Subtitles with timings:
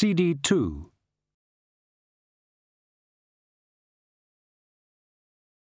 [0.00, 0.90] CD 2.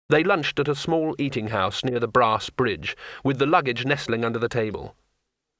[0.08, 4.24] They lunched at a small eating house near the Brass Bridge, with the luggage nestling
[4.24, 4.96] under the table.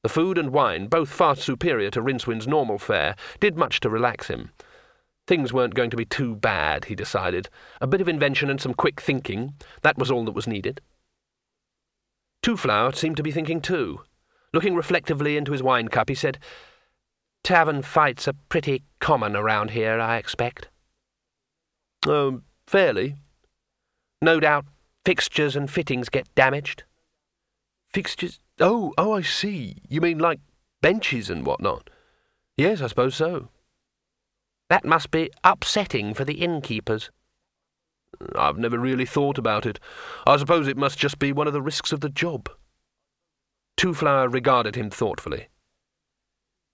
[0.02, 4.28] The food and wine, both far superior to Rincewind's normal fare, did much to relax
[4.28, 4.50] him.
[5.26, 7.50] Things weren't going to be too bad, he decided.
[7.82, 9.52] A bit of invention and some quick thinking,
[9.82, 10.80] that was all that was needed.
[12.42, 14.00] Two seemed to be thinking too.
[14.54, 16.38] Looking reflectively into his wine cup, he said,
[17.44, 20.68] Tavern fights are pretty common around here, I expect.
[22.06, 23.16] Oh, fairly.
[24.22, 24.64] No doubt
[25.04, 26.84] fixtures and fittings get damaged.
[27.92, 28.40] Fixtures?
[28.58, 29.76] Oh, oh, I see.
[29.88, 30.40] You mean like
[30.80, 31.90] benches and what not?
[32.56, 33.48] Yes, I suppose so.
[34.70, 37.10] That must be upsetting for the innkeepers.
[38.34, 39.78] I've never really thought about it.
[40.26, 42.48] I suppose it must just be one of the risks of the job.
[43.76, 45.48] Twoflower regarded him thoughtfully.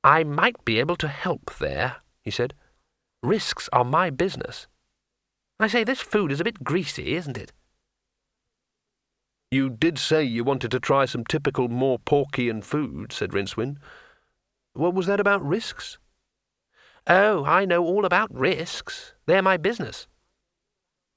[0.02, 2.54] I might be able to help there, he said.
[3.22, 4.66] Risks are my business.
[5.58, 7.52] I say, this food is a bit greasy, isn't it?
[9.50, 13.76] You did say you wanted to try some typical Morporkian food, said Rincewind.
[14.72, 15.98] What was that about risks?
[17.06, 19.14] Oh, I know all about risks.
[19.26, 20.06] They're my business.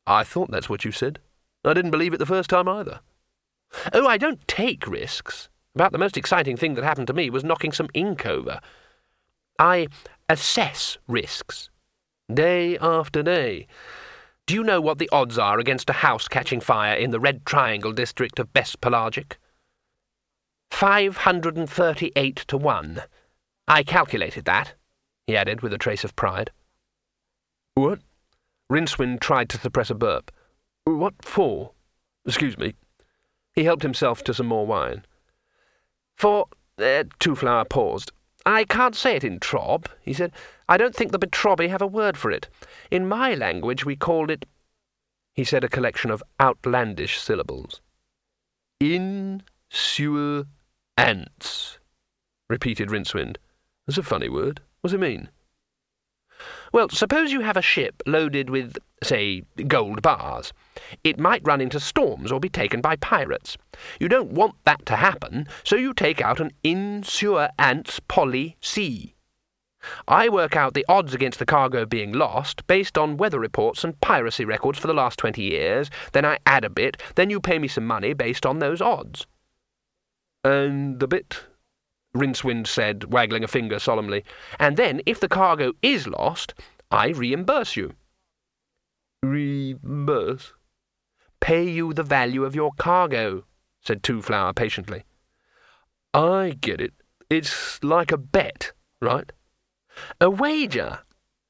[0.08, 1.20] I thought that's what you said.
[1.64, 3.00] I didn't believe it the first time either.
[3.94, 5.50] Oh, I don't take risks.
[5.76, 8.60] About the most exciting thing that happened to me was knocking some ink over.
[9.58, 9.88] I
[10.30, 11.70] assess risks.
[12.32, 13.68] Day after day.
[14.46, 17.46] Do you know what the odds are against a house catching fire in the Red
[17.46, 19.38] Triangle district of Bes Pelargic?
[20.70, 23.02] 538 to 1.
[23.68, 24.74] I calculated that,
[25.28, 26.52] he added with a trace of pride.
[27.76, 28.00] What?
[28.72, 30.32] Rincewind tried to suppress a burp.
[30.86, 31.72] What for?
[32.26, 32.74] Excuse me.
[33.54, 35.06] He helped himself to some more wine.
[36.18, 36.48] For.
[36.78, 38.12] Uh, Twoflower paused.
[38.46, 40.32] I can't say it in Trob, he said.
[40.68, 42.50] I don't think the Betrobi have a word for it.
[42.92, 44.46] In my language we called it.
[45.34, 47.82] He said a collection of outlandish syllables.
[48.80, 50.46] In sewer
[50.98, 51.80] ants,
[52.50, 53.38] repeated Rincewind.
[53.88, 54.62] That's a funny word.
[54.82, 55.30] What's it mean?
[56.74, 60.52] Well, suppose you have a ship loaded with, say, gold bars.
[61.04, 63.58] It might run into storms or be taken by pirates.
[64.00, 69.14] You don't want that to happen, so you take out an insure ants poly C.
[70.08, 74.00] I work out the odds against the cargo being lost based on weather reports and
[74.02, 75.92] piracy records for the last twenty years.
[76.14, 77.00] Then I add a bit.
[77.16, 79.28] Then you pay me some money based on those odds.
[80.44, 81.44] And the bit?
[82.16, 84.24] Rincewind said, waggling a finger solemnly.
[84.60, 86.54] And then, if the cargo is lost,
[86.92, 87.94] I reimburse you.
[89.24, 90.54] Reimburse?
[91.40, 93.46] Pay you the value of your cargo,
[93.82, 95.04] said Twoflower patiently.
[96.14, 96.94] I get it.
[97.30, 99.32] It's like a bet, right?
[100.22, 101.00] A wager.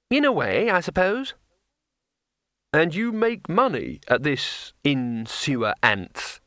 [0.09, 1.34] In a way, I suppose.
[2.72, 6.40] And you make money at this in sewer ants?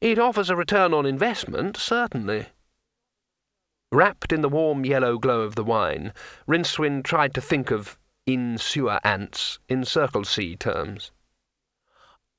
[0.00, 2.46] It offers a return on investment, certainly.
[3.94, 6.12] Wrapped in the warm yellow glow of the wine,
[6.48, 7.96] Rincewind tried to think of
[8.26, 11.12] in sewer ants in Circle Sea terms.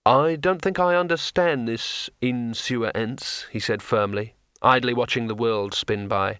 [0.06, 5.34] I don't think I understand this in sewer ants, he said firmly, idly watching the
[5.34, 6.40] world spin by.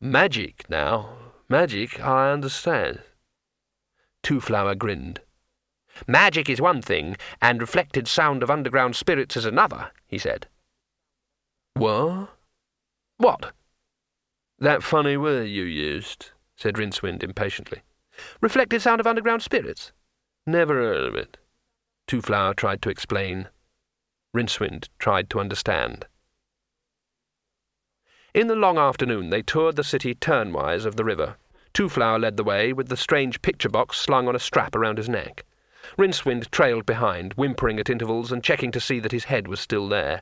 [0.00, 1.18] Magic, now.
[1.48, 3.00] Magic, I understand.
[4.22, 5.22] Twoflower grinned.
[6.06, 10.46] Magic is one thing, and reflected sound of underground spirits is another, he said.
[11.74, 12.28] What?
[13.16, 13.54] What?
[14.60, 17.82] That funny word you used, said Rincewind impatiently.
[18.40, 19.92] Reflected sound of underground spirits?
[20.46, 21.38] Never heard of it.
[22.08, 23.48] Twoflower tried to explain.
[24.34, 26.06] Rincewind tried to understand.
[28.34, 31.36] In the long afternoon they toured the city turnwise of the river.
[31.72, 35.08] Twoflower led the way, with the strange picture box slung on a strap around his
[35.08, 35.44] neck.
[35.96, 39.88] Rincewind trailed behind, whimpering at intervals and checking to see that his head was still
[39.88, 40.20] there.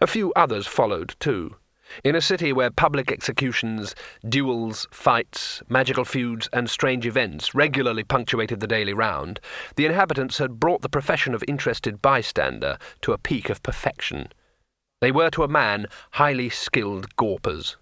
[0.00, 1.56] A few others followed, too.
[2.04, 3.94] In a city where public executions,
[4.28, 9.40] duels, fights, magical feuds, and strange events regularly punctuated the daily round,
[9.76, 14.28] the inhabitants had brought the profession of interested bystander to a peak of perfection.
[15.00, 17.76] They were to a man highly skilled gawpers.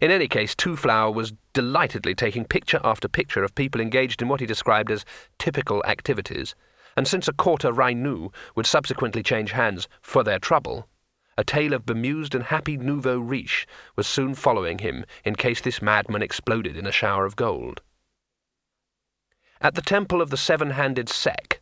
[0.00, 4.40] In any case, Twoflower was delightedly taking picture after picture of people engaged in what
[4.40, 5.04] he described as
[5.38, 6.54] typical activities,
[6.96, 10.88] and since a quarter rhinu would subsequently change hands for their trouble,
[11.36, 15.82] a tale of bemused and happy nouveau riche was soon following him in case this
[15.82, 17.80] madman exploded in a shower of gold.
[19.60, 21.60] At the temple of the seven-handed Sek,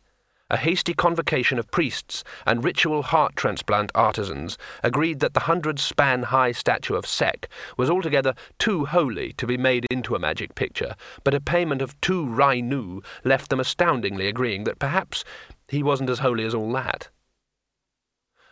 [0.49, 6.23] a hasty convocation of priests and ritual heart transplant artisans agreed that the hundred span
[6.23, 10.95] high statue of Sek was altogether too holy to be made into a magic picture,
[11.23, 15.23] but a payment of two rhinu left them astoundingly agreeing that perhaps
[15.67, 17.09] he wasn't as holy as all that.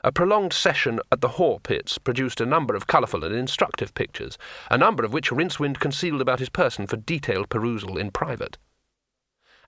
[0.06, 4.38] A prolonged session at the Haw Pits produced a number of colourful and instructive pictures,
[4.70, 8.58] a number of which Rincewind concealed about his person for detailed perusal in private.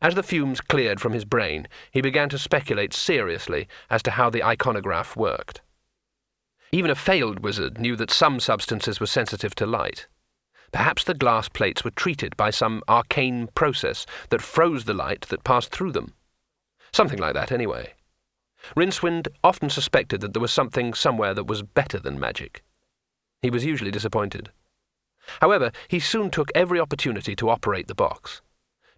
[0.01, 4.29] As the fumes cleared from his brain, he began to speculate seriously as to how
[4.29, 5.61] the iconograph worked.
[6.73, 10.07] Even a failed wizard knew that some substances were sensitive to light.
[10.73, 15.45] Perhaps the glass plates were treated by some arcane process that froze the light that
[15.45, 16.13] passed through them.
[16.91, 17.93] Something like that, anyway.
[18.75, 22.63] Rincewind often suspected that there was something somewhere that was better than magic.
[23.41, 24.51] He was usually disappointed.
[25.41, 28.41] However, he soon took every opportunity to operate the box.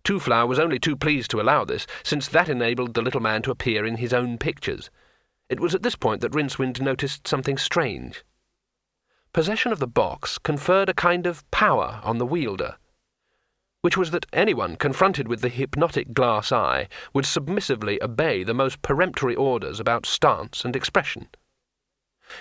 [0.03, 3.51] Twoflower was only too pleased to allow this, since that enabled the little man to
[3.51, 4.89] appear in his own pictures.
[5.49, 8.23] It was at this point that Rincewind noticed something strange.
[9.33, 12.77] Possession of the box conferred a kind of power on the wielder
[13.87, 18.81] which was that anyone confronted with the hypnotic glass eye would submissively obey the most
[18.81, 21.29] peremptory orders about stance and expression.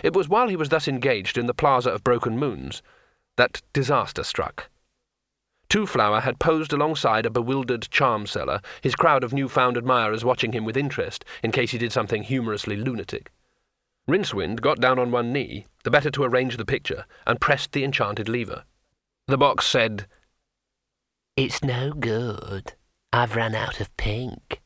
[0.02, 2.82] It was while he was thus engaged in the Plaza of Broken Moons
[3.36, 4.70] that disaster struck.
[5.70, 10.64] Twoflower had posed alongside a bewildered charm seller, his crowd of newfound admirers watching him
[10.64, 13.30] with interest in case he did something humorously lunatic.
[14.08, 17.84] Rincewind got down on one knee, the better to arrange the picture, and pressed the
[17.84, 18.64] enchanted lever.
[19.28, 20.08] The box said,
[21.36, 22.72] it's no good.
[23.12, 24.62] I've run out of pink.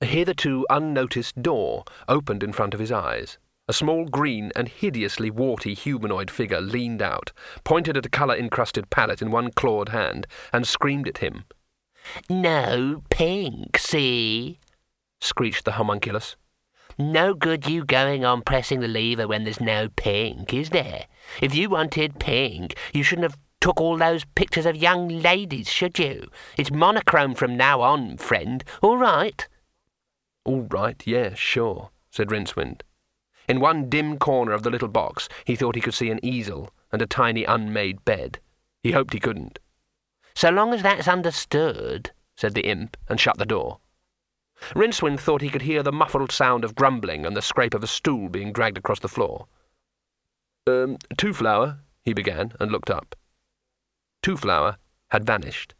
[0.00, 3.38] A hitherto unnoticed door opened in front of his eyes.
[3.68, 7.32] A small green and hideously warty humanoid figure leaned out,
[7.62, 11.44] pointed at a colour encrusted palette in one clawed hand, and screamed at him.
[12.28, 14.58] No pink, see?
[15.20, 16.34] screeched the homunculus.
[16.98, 21.06] No good you going on pressing the lever when there's no pink, is there?
[21.40, 25.98] If you wanted pink, you shouldn't have took all those pictures of young ladies, should
[25.98, 26.28] you?
[26.56, 28.64] It's monochrome from now on, friend.
[28.82, 29.46] All right?
[30.44, 32.80] All right, yeah, sure, said Rincewind.
[33.48, 36.70] In one dim corner of the little box, he thought he could see an easel
[36.92, 38.38] and a tiny unmade bed.
[38.82, 39.58] He hoped he couldn't.
[40.34, 43.78] So long as that's understood, said the imp, and shut the door.
[44.74, 47.88] Rincewind thought he could hear the muffled sound of grumbling and the scrape of a
[47.88, 49.46] stool being dragged across the floor.
[50.66, 53.16] Um, Twoflower, he began, and looked up.
[54.22, 54.76] Twoflower
[55.10, 55.74] had vanished.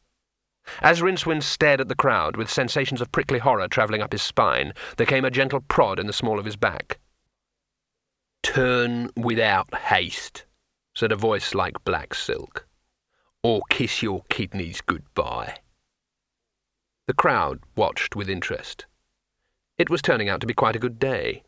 [0.81, 4.73] As Rincewind stared at the crowd, with sensations of prickly horror travelling up his spine,
[4.97, 6.99] there came a gentle prod in the small of his back.
[8.43, 10.47] Turn without haste,
[10.95, 12.67] said a voice like black silk,
[13.43, 15.59] or kiss your kidneys goodbye.
[17.07, 18.87] The crowd watched with interest.
[19.79, 21.43] It was turning out to be quite a good day.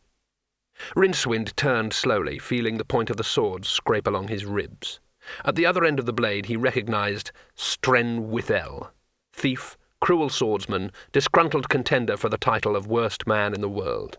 [0.97, 5.00] Rincewind turned slowly, feeling the point of the sword scrape along his ribs.
[5.44, 8.90] At the other end of the blade he recognized Stren Withel,
[9.32, 14.19] thief, cruel swordsman, disgruntled contender for the title of worst man in the world.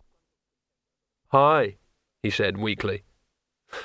[1.30, 1.78] Hi,
[2.22, 3.04] he said weakly.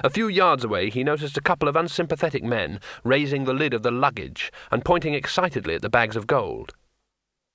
[0.05, 3.83] A few yards away he noticed a couple of unsympathetic men raising the lid of
[3.83, 6.75] the luggage and pointing excitedly at the bags of gold.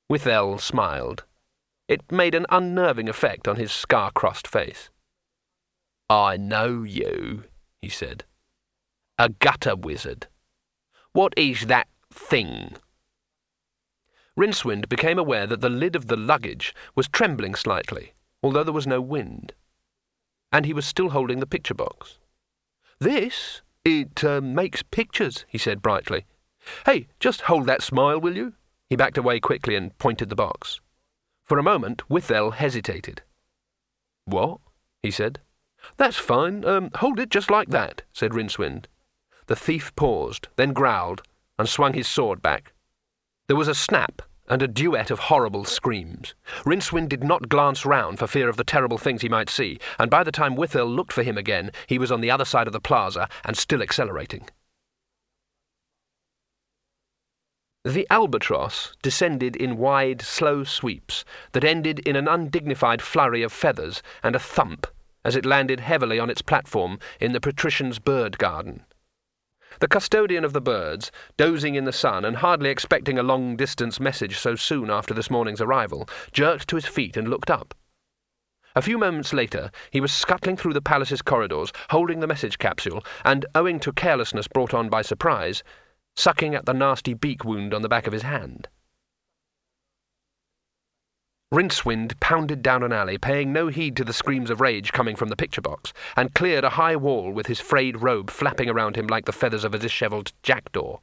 [0.10, 1.24] Withel smiled.
[1.88, 4.90] It made an unnerving effect on his scar-crossed face.
[6.10, 7.44] I know you,
[7.82, 8.26] he said
[9.18, 10.28] a gutter wizard.
[11.12, 12.76] What is that thing?
[14.38, 18.88] Rincewind became aware that the lid of the luggage was trembling slightly, although there was
[18.88, 19.54] no wind.
[20.52, 22.18] And he was still holding the picture box.
[23.00, 23.62] This?
[23.86, 26.26] It uh, makes pictures, he said brightly.
[26.86, 28.54] Hey, just hold that smile, will you?
[28.90, 30.80] He backed away quickly and pointed the box.
[31.44, 33.22] For a moment, Withel hesitated.
[34.26, 34.60] What?
[35.02, 35.40] he said.
[35.98, 36.64] That's fine.
[36.64, 38.86] Um, hold it just like that, said Rincewind.
[39.48, 41.22] The thief paused, then growled,
[41.58, 42.74] and swung his sword back.
[43.48, 46.36] There was a snap and a duet of horrible screams.
[46.66, 50.12] Rincewind did not glance round for fear of the terrible things he might see, and
[50.12, 52.74] by the time Withel looked for him again, he was on the other side of
[52.74, 54.48] the plaza and still accelerating.
[57.86, 64.02] The albatross descended in wide, slow sweeps that ended in an undignified flurry of feathers
[64.24, 64.88] and a thump
[65.26, 68.86] as it landed heavily on its platform in the patrician's bird garden.
[69.80, 74.00] The custodian of the birds, dozing in the sun and hardly expecting a long distance
[74.00, 77.74] message so soon after this morning's arrival, jerked to his feet and looked up.
[78.76, 83.04] A few moments later, he was scuttling through the palace's corridors, holding the message capsule,
[83.24, 85.64] and, owing to carelessness brought on by surprise,
[86.16, 88.68] sucking at the nasty beak wound on the back of his hand.
[91.54, 95.30] Rincewind pounded down an alley, paying no heed to the screams of rage coming from
[95.30, 99.06] the picture box, and cleared a high wall with his frayed robe flapping around him
[99.06, 100.98] like the feathers of a dishevelled jackdaw.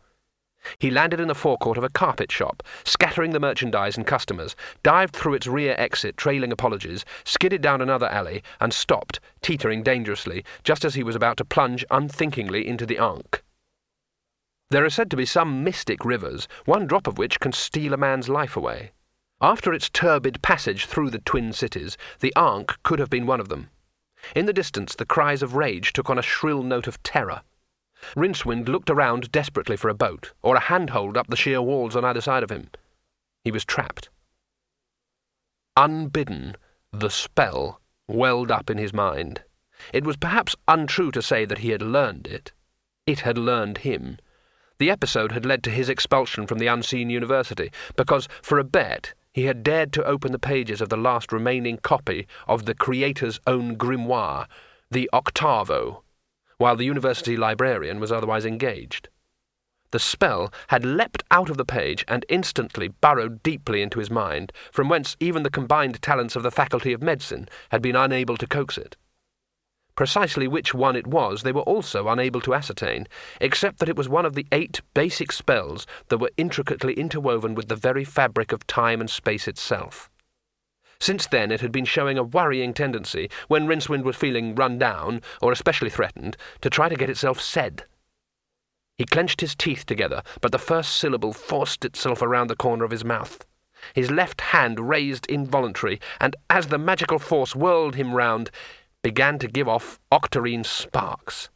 [0.80, 5.14] He landed in the forecourt of a carpet shop, scattering the merchandise and customers, dived
[5.14, 10.84] through its rear exit, trailing apologies, skidded down another alley, and stopped, teetering dangerously, just
[10.84, 13.44] as he was about to plunge unthinkingly into the Ankh.
[14.70, 17.96] There are said to be some mystic rivers, one drop of which can steal a
[17.96, 18.90] man's life away.
[19.42, 23.48] After its turbid passage through the twin cities, the Ankh could have been one of
[23.48, 23.70] them.
[24.36, 27.40] In the distance, the cries of rage took on a shrill note of terror.
[28.14, 32.04] Rincewind looked around desperately for a boat, or a handhold up the sheer walls on
[32.04, 32.68] either side of him.
[33.42, 34.10] He was trapped.
[35.74, 36.56] Unbidden,
[36.92, 39.42] the spell welled up in his mind.
[39.94, 42.52] It was perhaps untrue to say that he had learned it.
[43.06, 44.18] It had learned him.
[44.76, 49.14] The episode had led to his expulsion from the unseen university, because, for a bet,
[49.32, 53.40] he had dared to open the pages of the last remaining copy of the Creator's
[53.46, 54.46] own grimoire,
[54.90, 56.02] the Octavo,
[56.58, 59.08] while the university librarian was otherwise engaged.
[59.92, 64.52] The spell had leapt out of the page and instantly burrowed deeply into his mind,
[64.70, 68.46] from whence even the combined talents of the Faculty of Medicine had been unable to
[68.46, 68.96] coax it.
[69.96, 73.06] Precisely which one it was they were also unable to ascertain,
[73.40, 77.68] except that it was one of the eight basic spells that were intricately interwoven with
[77.68, 80.10] the very fabric of time and space itself.
[81.00, 85.22] Since then it had been showing a worrying tendency, when Rincewind was feeling run down,
[85.40, 87.84] or especially threatened, to try to get itself said.
[88.98, 92.90] He clenched his teeth together, but the first syllable forced itself around the corner of
[92.90, 93.46] his mouth.
[93.94, 98.50] His left hand raised involuntary, and as the magical force whirled him round,
[99.02, 101.48] began to give off octarine sparks.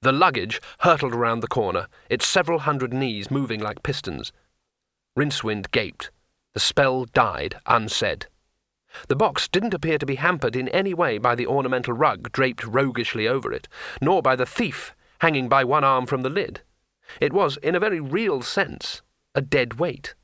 [0.00, 4.32] The luggage hurtled around the corner, its several hundred knees moving like pistons.
[5.16, 6.10] Rincewind gaped.
[6.54, 8.26] The spell died unsaid.
[9.08, 12.64] The box didn't appear to be hampered in any way by the ornamental rug draped
[12.64, 13.66] roguishly over it,
[14.00, 16.62] nor by the thief hanging by one arm from the lid.
[17.20, 19.02] It was, in a very real sense,
[19.34, 20.14] a dead weight.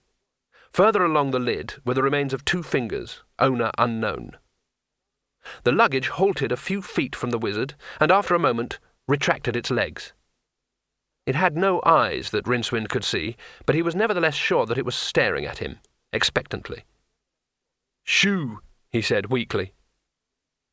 [0.72, 4.37] Further along the lid were the remains of two fingers, owner unknown.
[5.64, 9.71] The luggage halted a few feet from the wizard, and after a moment retracted its
[9.71, 10.12] legs.
[11.26, 13.37] It had no eyes that Rincewind could see,
[13.67, 15.79] but he was nevertheless sure that it was staring at him,
[16.12, 16.85] expectantly.
[18.05, 18.61] Shoo,
[18.91, 19.73] he said weakly.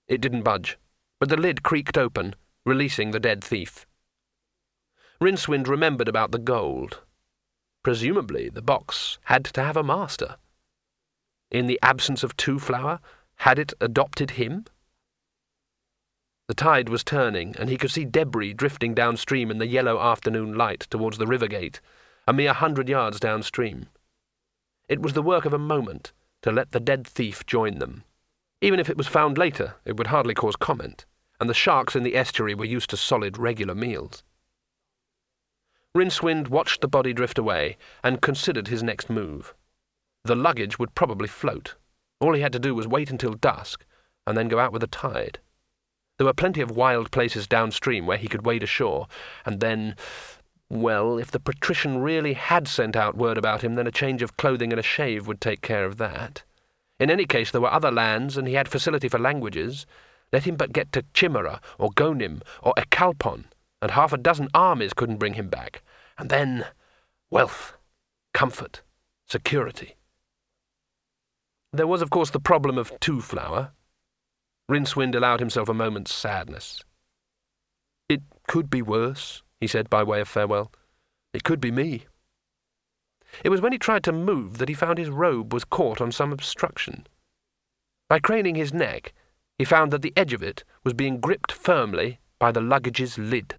[0.08, 0.78] It didn't budge,
[1.20, 3.86] but the lid creaked open, releasing the dead thief.
[5.22, 7.02] Rincewind remembered about the gold.
[7.84, 10.38] Presumably the box had to have a master.
[11.52, 13.00] In the absence of Twoflower,
[13.36, 14.66] had it adopted him?
[16.48, 20.56] The tide was turning, and he could see debris drifting downstream in the yellow afternoon
[20.56, 21.82] light towards the river gate,
[22.26, 23.88] a mere hundred yards downstream.
[24.88, 28.04] It was the work of a moment to let the dead thief join them.
[28.62, 31.06] Even if it was found later, it would hardly cause comment,
[31.40, 34.24] and the sharks in the estuary were used to solid, regular meals.
[35.96, 39.54] Rincewind watched the body drift away and considered his next move.
[40.24, 41.76] The luggage would probably float.
[42.20, 43.86] All he had to do was wait until dusk
[44.28, 45.40] and then go out with the tide.
[46.18, 49.08] There were plenty of wild places downstream where he could wade ashore,
[49.46, 49.96] and then,
[50.70, 54.38] well, if the patrician really had sent out word about him, then a change of
[54.38, 56.44] clothing and a shave would take care of that.
[57.00, 59.88] In any case, there were other lands, and he had facility for languages.
[60.32, 63.46] Let him but get to Chimeria, or Gonim, or Ecalpon,
[63.82, 65.82] and half a dozen armies couldn't bring him back.
[66.20, 66.68] And then
[67.32, 67.76] wealth,
[68.34, 68.84] comfort,
[69.28, 69.96] security.
[71.74, 73.72] There was, of course, the problem of Twoflower.
[74.70, 76.84] Rincewind allowed himself a moment's sadness.
[78.10, 80.72] It could be worse, he said by way of farewell.
[81.34, 82.06] It could be me.
[83.44, 86.12] It was when he tried to move that he found his robe was caught on
[86.12, 87.08] some obstruction.
[88.10, 89.14] By craning his neck,
[89.58, 93.56] he found that the edge of it was being gripped firmly by the luggage's lid.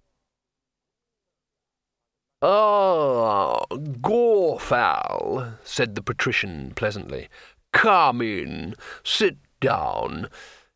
[2.43, 7.29] Ah, Gorfal, said the patrician pleasantly.
[7.73, 10.29] Come in, sit down.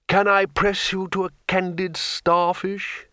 [0.07, 3.05] Can I press you to a candid starfish?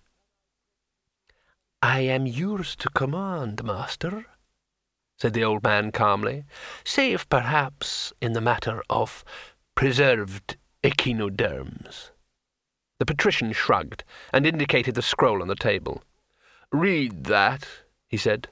[1.80, 4.26] I am yours to command, master,
[5.18, 6.44] said the old man calmly,
[6.82, 9.24] save perhaps in the matter of
[9.74, 12.10] preserved echinoderms.
[12.98, 16.02] The patrician shrugged and indicated the scroll on the table.
[16.72, 17.68] Read that,
[18.08, 18.48] he said.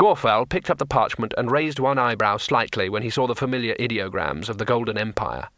[0.00, 3.74] Gorfal picked up the parchment and raised one eyebrow slightly when he saw the familiar
[3.76, 5.48] ideograms of the Golden Empire.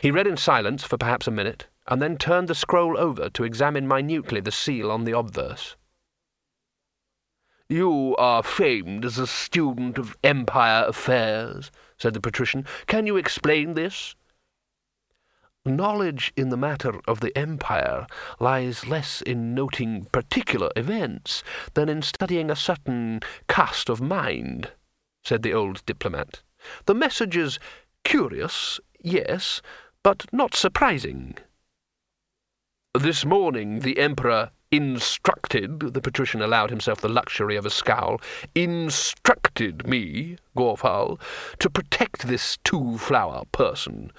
[0.00, 3.44] He read in silence for perhaps a minute, and then turned the scroll over to
[3.44, 5.76] examine minutely the seal on the obverse.
[7.68, 12.64] You are famed as a student of empire affairs, said the patrician.
[12.86, 14.14] Can you explain this?
[15.66, 18.06] Knowledge in the matter of the empire
[18.38, 21.42] lies less in noting particular events
[21.74, 24.70] than in studying a certain cast of mind,
[25.24, 26.42] said the old diplomat.
[26.84, 27.58] The message is
[28.04, 29.60] curious, yes,
[30.04, 31.36] but not surprising.
[32.96, 38.20] This morning the Emperor instructed, the patrician allowed himself the luxury of a scowl,
[38.54, 41.20] instructed me, Gorfal,
[41.58, 44.12] to protect this Twoflower person.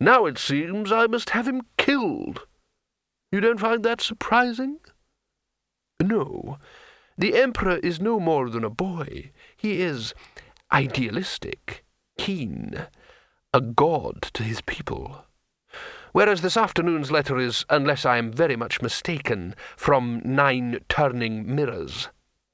[0.00, 2.46] Now it seems I must have him killed.
[3.32, 4.78] You don't find that surprising?
[6.00, 6.58] No.
[7.16, 9.32] The Emperor is no more than a boy.
[9.56, 10.14] He is
[10.72, 11.84] idealistic,
[12.16, 12.86] keen,
[13.52, 15.24] a god to his people.
[16.12, 22.08] Whereas this afternoon's letter is, unless I am very much mistaken, from Nine Turning Mirrors,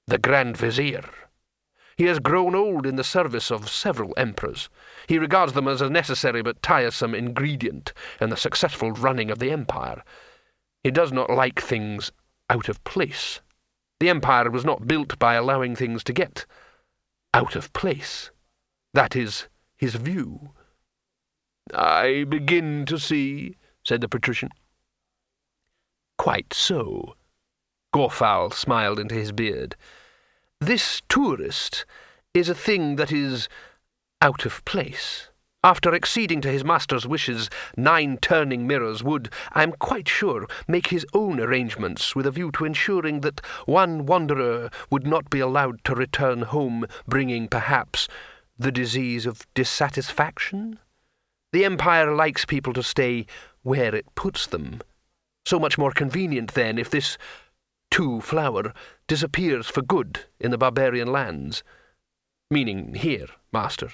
[0.06, 1.04] the Grand Vizier.
[1.96, 4.68] He has grown old in the service of several emperors.
[5.06, 9.50] He regards them as a necessary but tiresome ingredient in the successful running of the
[9.50, 10.02] empire.
[10.82, 12.10] He does not like things
[12.50, 13.40] out of place.
[14.00, 16.46] The empire was not built by allowing things to get
[17.32, 18.30] out of place.
[18.92, 20.50] That is his view.
[21.72, 24.50] I begin to see, said the patrician.
[26.18, 27.16] Quite so.
[27.94, 29.76] Gorfal smiled into his beard.
[30.60, 31.84] This tourist
[32.32, 33.48] is a thing that is
[34.22, 35.28] out of place.
[35.62, 40.88] After acceding to his master's wishes, nine turning mirrors would, I am quite sure, make
[40.88, 45.82] his own arrangements with a view to ensuring that one wanderer would not be allowed
[45.84, 48.08] to return home bringing, perhaps,
[48.58, 50.78] the disease of dissatisfaction.
[51.52, 53.24] The Empire likes people to stay
[53.62, 54.82] where it puts them.
[55.46, 57.16] So much more convenient, then, if this
[57.94, 58.74] Twoflower
[59.06, 61.62] disappears for good in the barbarian lands.
[62.50, 63.90] Meaning here, master.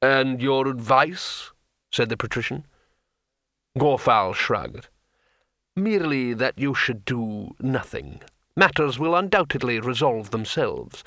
[0.00, 1.50] And your advice?
[1.92, 2.64] said the patrician.
[3.78, 4.88] Gorfal shrugged.
[5.76, 8.22] Merely that you should do nothing.
[8.56, 11.04] Matters will undoubtedly resolve themselves.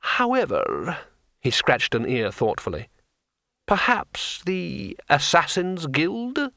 [0.00, 0.98] However,
[1.38, 2.88] he scratched an ear thoughtfully,
[3.68, 6.50] Perhaps the Assassin's Guild?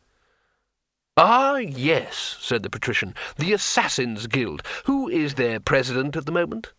[1.17, 4.63] Ah, yes, said the patrician, the Assassin's Guild.
[4.86, 6.71] Who is their president at the moment?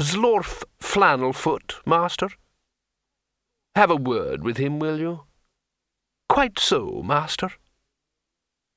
[0.00, 2.28] Zlorf Flannelfoot, master.
[3.74, 5.24] Have a word with him, will you?
[6.28, 7.50] Quite so, master.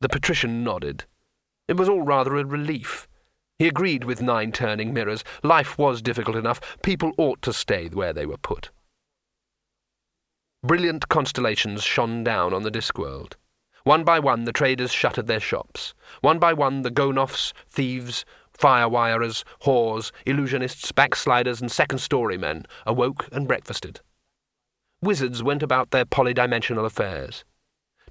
[0.01, 1.05] The patrician nodded.
[1.67, 3.07] It was all rather a relief.
[3.57, 5.23] He agreed with nine turning mirrors.
[5.43, 6.59] Life was difficult enough.
[6.81, 8.71] People ought to stay where they were put.
[10.63, 13.33] Brilliant constellations shone down on the Discworld.
[13.83, 15.93] One by one the traders shuttered their shops.
[16.21, 18.25] One by one the Gonoffs, thieves,
[18.57, 24.01] firewirers, whores, illusionists, backsliders, and second-story men awoke and breakfasted.
[25.01, 27.43] Wizards went about their polydimensional affairs.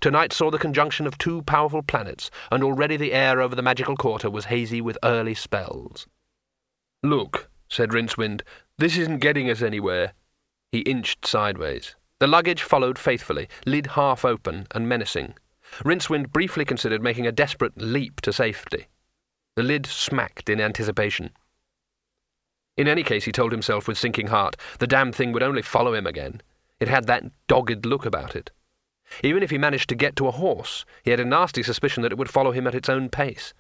[0.01, 3.97] Tonight saw the conjunction of two powerful planets, and already the air over the magical
[3.97, 6.09] quarter was hazy with early spells.
[7.03, 8.43] Look, said Rincewind,
[8.79, 10.15] this isn't getting us anywhere.
[10.73, 11.95] He inched sideways.
[12.19, 15.35] The luggage followed faithfully, lid half open and menacing.
[15.85, 18.87] Rincewind briefly considered making a desperate leap to safety.
[19.57, 21.31] The lid smacked in anticipation.
[22.77, 25.95] In any case, he told himself with sinking heart, the damned thing would only follow
[25.95, 26.41] him again.
[26.79, 28.51] It had that dogged look about it.
[29.23, 32.13] Even if he managed to get to a horse, he had a nasty suspicion that
[32.13, 33.53] it would follow him at its own pace,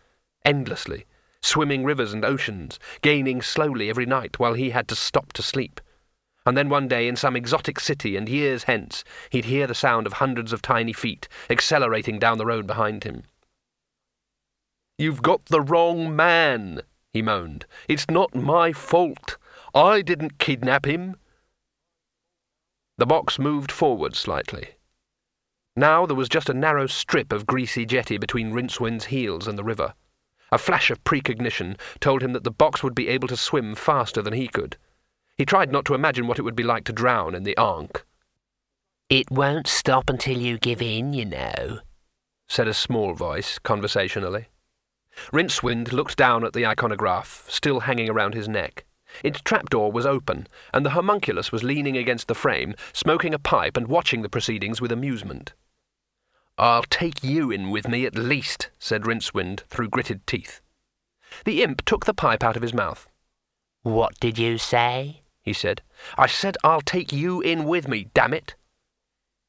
[0.44, 1.06] endlessly,
[1.42, 5.80] swimming rivers and oceans, gaining slowly every night while he had to stop to sleep
[6.50, 10.04] and then one day in some exotic city and years hence he'd hear the sound
[10.04, 13.22] of hundreds of tiny feet accelerating down the road behind him.
[14.98, 16.82] You've got the wrong man,
[17.12, 17.66] he moaned.
[17.86, 19.36] It's not my fault.
[19.76, 21.18] I didn't kidnap him.
[22.98, 24.70] The box moved forward slightly.
[25.76, 29.62] Now there was just a narrow strip of greasy jetty between Rincewind's heels and the
[29.62, 29.94] river.
[30.50, 34.20] A flash of precognition told him that the box would be able to swim faster
[34.20, 34.76] than he could.
[35.40, 38.04] He tried not to imagine what it would be like to drown in the Ankh.
[39.08, 41.78] It won't stop until you give in, you know,
[42.46, 44.48] said a small voice conversationally.
[45.32, 48.84] Rincewind looked down at the iconograph, still hanging around his neck.
[49.24, 53.78] Its trapdoor was open, and the homunculus was leaning against the frame, smoking a pipe
[53.78, 55.54] and watching the proceedings with amusement.
[56.58, 60.60] I'll take you in with me at least, said Rincewind through gritted teeth.
[61.46, 63.08] The imp took the pipe out of his mouth.
[63.82, 65.19] What did you say?
[65.50, 65.82] He said.
[66.16, 68.54] I said I'll take you in with me, damn it.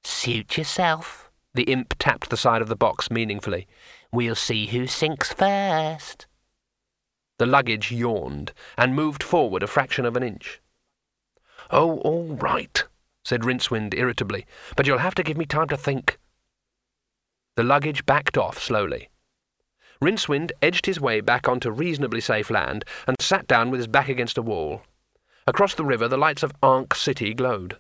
[0.04, 1.30] Suit yourself.
[1.54, 3.68] The imp tapped the side of the box meaningfully.
[4.12, 6.26] We'll see who sinks first.
[7.38, 10.60] The luggage yawned and moved forward a fraction of an inch.
[11.70, 12.84] Oh, all right,
[13.24, 16.18] said Rincewind irritably, but you'll have to give me time to think.
[17.56, 19.10] The luggage backed off slowly.
[20.02, 24.10] Rincewind edged his way back onto reasonably safe land and sat down with his back
[24.10, 24.82] against a wall.
[25.48, 27.78] Across the river, the lights of Ankh City glowed.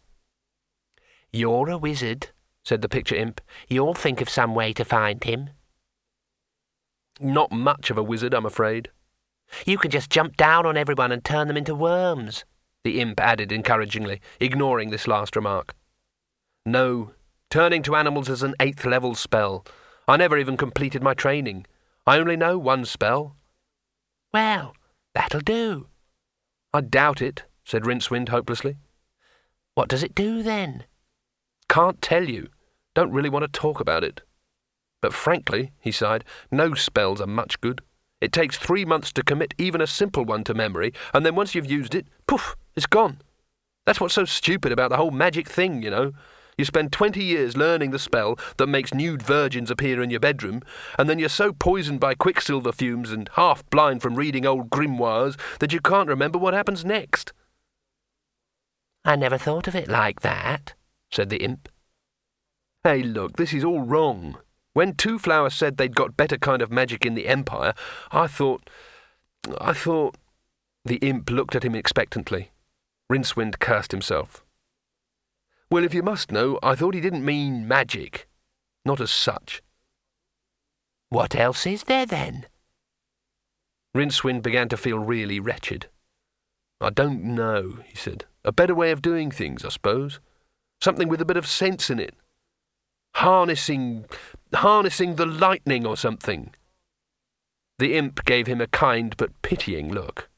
[1.31, 2.29] You're a wizard,
[2.63, 3.39] said the picture imp.
[3.69, 5.51] You'll think of some way to find him.
[7.19, 8.89] Not much of a wizard, I'm afraid.
[9.65, 12.45] You can just jump down on everyone and turn them into worms,
[12.83, 15.75] the imp added encouragingly, ignoring this last remark.
[16.65, 17.11] No,
[17.49, 19.65] turning to animals is an eighth level spell.
[20.07, 21.65] I never even completed my training.
[22.07, 23.35] I only know one spell.
[24.33, 24.75] Well,
[25.13, 25.87] that'll do.
[26.73, 28.75] I doubt it, said Rincewind hopelessly.
[29.75, 30.83] What does it do then?
[31.69, 32.49] Can't tell you.
[32.93, 34.23] Don't really want to talk about it.
[35.01, 37.81] But frankly, he sighed, no spells are much good.
[38.19, 41.55] It takes three months to commit even a simple one to memory, and then once
[41.55, 43.21] you've used it, poof, it's gone.
[43.85, 46.11] That's what's so stupid about the whole magic thing, you know.
[46.57, 50.61] You spend 20 years learning the spell that makes nude virgins appear in your bedroom,
[50.99, 55.39] and then you're so poisoned by quicksilver fumes and half blind from reading old grimoires
[55.59, 57.31] that you can't remember what happens next.
[59.03, 60.73] I never thought of it like that
[61.11, 61.69] said the imp.
[62.83, 64.37] Hey, look, this is all wrong.
[64.73, 67.73] When Two Flowers said they'd got better kind of magic in the Empire,
[68.11, 68.69] I thought.
[69.59, 70.15] I thought.
[70.83, 72.51] The imp looked at him expectantly.
[73.11, 74.43] Rincewind cursed himself.
[75.69, 78.27] Well, if you must know, I thought he didn't mean magic.
[78.83, 79.61] Not as such.
[81.09, 82.47] What else is there, then?
[83.95, 85.87] Rincewind began to feel really wretched.
[86.79, 88.25] I don't know, he said.
[88.43, 90.19] A better way of doing things, I suppose
[90.81, 92.15] something with a bit of sense in it.
[93.15, 94.05] Harnessing,
[94.53, 96.53] harnessing the lightning or something.
[97.77, 100.29] The imp gave him a kind but pitying look.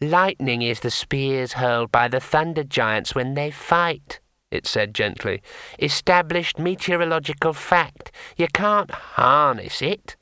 [0.00, 5.42] Lightning is the spears hurled by the thunder giants when they fight, it said gently.
[5.78, 8.10] Established meteorological fact.
[8.36, 10.16] You can't harness it.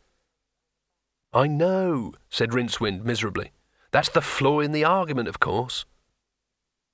[1.33, 3.53] I know, said Rincewind miserably.
[3.91, 5.87] That's the flaw in the argument, of course.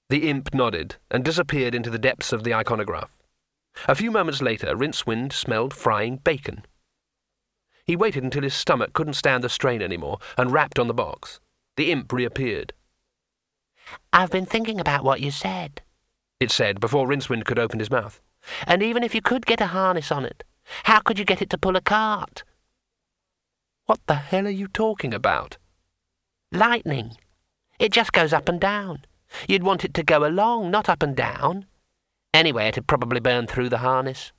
[0.09, 3.11] The imp nodded and disappeared into the depths of the iconograph.
[3.87, 6.65] A few moments later, Rincewind smelled frying bacon.
[7.85, 10.95] He waited until his stomach couldn't stand the strain any more and rapped on the
[10.95, 11.41] box.
[11.77, 12.73] The imp reappeared.
[14.13, 15.83] I've been thinking about what you said,
[16.41, 18.21] it said before Rincewind could open his mouth.
[18.67, 20.45] And even if you could get a harness on it,
[20.85, 22.45] how could you get it to pull a cart?
[23.87, 25.57] What the hell are you talking about?
[26.53, 27.17] Lightning.
[27.79, 29.05] It just goes up and down.
[29.49, 31.67] You'd want it to go along, not up and down.
[32.33, 34.33] Anyway, it'd probably burn through the harness.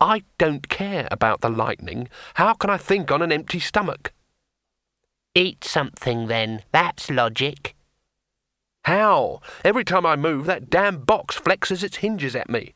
[0.00, 2.08] I don't care about the lightning.
[2.34, 4.12] How can I think on an empty stomach?
[5.34, 6.62] Eat something, then.
[6.72, 7.74] That's logic.
[8.84, 9.40] How?
[9.64, 12.74] Every time I move, that damn box flexes its hinges at me.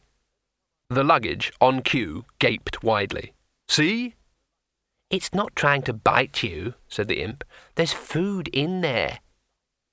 [0.89, 3.33] The luggage, on cue, gaped widely.
[3.69, 4.15] See?
[5.09, 7.45] It's not trying to bite you, said the imp.
[7.77, 9.21] There's food in there.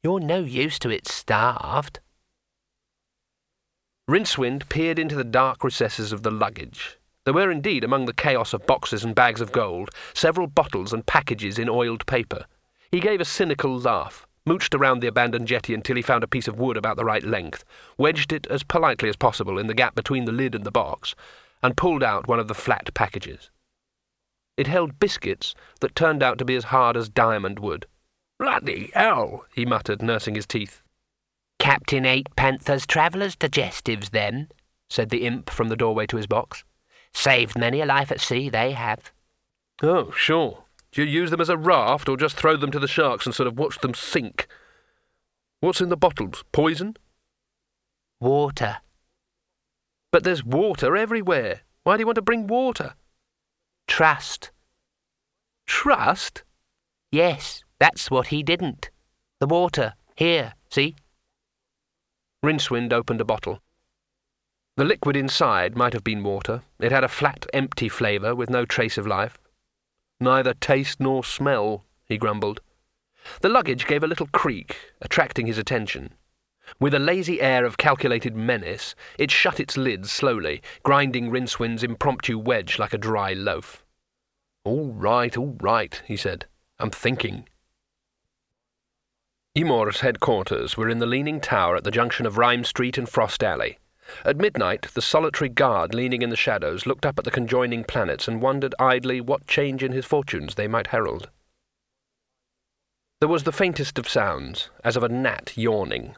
[0.04, 2.00] You're no use to it starved.
[4.10, 6.98] Rincewind peered into the dark recesses of the luggage.
[7.26, 11.06] There were indeed, among the chaos of boxes and bags of gold, several bottles and
[11.06, 12.46] packages in oiled paper.
[12.90, 16.48] He gave a cynical laugh, mooched around the abandoned jetty until he found a piece
[16.48, 17.66] of wood about the right length,
[17.98, 21.16] wedged it as politely as possible in the gap between the lid and the box,
[21.62, 23.52] and pulled out one of the flat packages.
[24.56, 27.88] It held biscuits that turned out to be as hard as diamond wood.
[28.40, 30.82] Bloody hell, he muttered, nursing his teeth.
[31.60, 34.50] Captain Eight Panther's Traveller's Digestives, then,
[34.90, 36.64] said the imp from the doorway to his box.
[37.14, 39.12] Saved many a life at sea, they have.
[39.82, 40.66] Oh, sure.
[40.92, 43.34] Do you use them as a raft, or just throw them to the sharks and
[43.34, 44.48] sort of watch them sink?
[45.60, 46.44] What's in the bottles?
[46.52, 46.96] Poison?
[48.20, 48.78] Water.
[50.12, 51.62] But there's water everywhere.
[51.84, 52.94] Why do you want to bring water?
[53.88, 54.52] Trust.
[55.66, 56.44] Trust?
[57.12, 58.90] Yes, that's what he didn't.
[59.40, 59.94] The water.
[60.16, 60.96] Here, see?
[62.44, 63.62] Rincewind opened a bottle.
[64.78, 66.62] The liquid inside might have been water.
[66.80, 69.40] It had a flat, empty flavour with no trace of life.
[70.20, 72.62] Neither taste nor smell, he grumbled.
[73.42, 76.14] The luggage gave a little creak, attracting his attention.
[76.80, 82.38] With a lazy air of calculated menace, it shut its lids slowly, grinding Rincewind's impromptu
[82.38, 83.84] wedge like a dry loaf.
[84.64, 86.46] All right, all right, he said.
[86.80, 87.48] I'm thinking.
[89.58, 93.44] Ymor's headquarters were in the leaning tower at the junction of Rime Street and Frost
[93.44, 93.80] Alley.
[94.24, 98.28] At midnight, the solitary guard leaning in the shadows looked up at the conjoining planets
[98.28, 101.32] and wondered idly what change in his fortunes they might herald.
[103.20, 106.16] There was the faintest of sounds, as of a gnat yawning.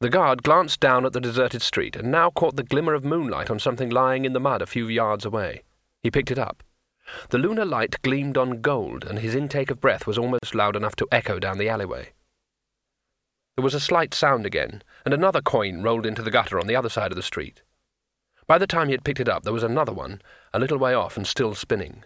[0.00, 3.50] The guard glanced down at the deserted street and now caught the glimmer of moonlight
[3.50, 5.64] on something lying in the mud a few yards away.
[6.02, 6.62] He picked it up.
[7.30, 10.96] The lunar light gleamed on gold, and his intake of breath was almost loud enough
[10.96, 12.12] to echo down the alleyway.
[13.56, 16.76] There was a slight sound again, and another coin rolled into the gutter on the
[16.76, 17.62] other side of the street.
[18.46, 20.94] By the time he had picked it up, there was another one, a little way
[20.94, 22.04] off and still spinning.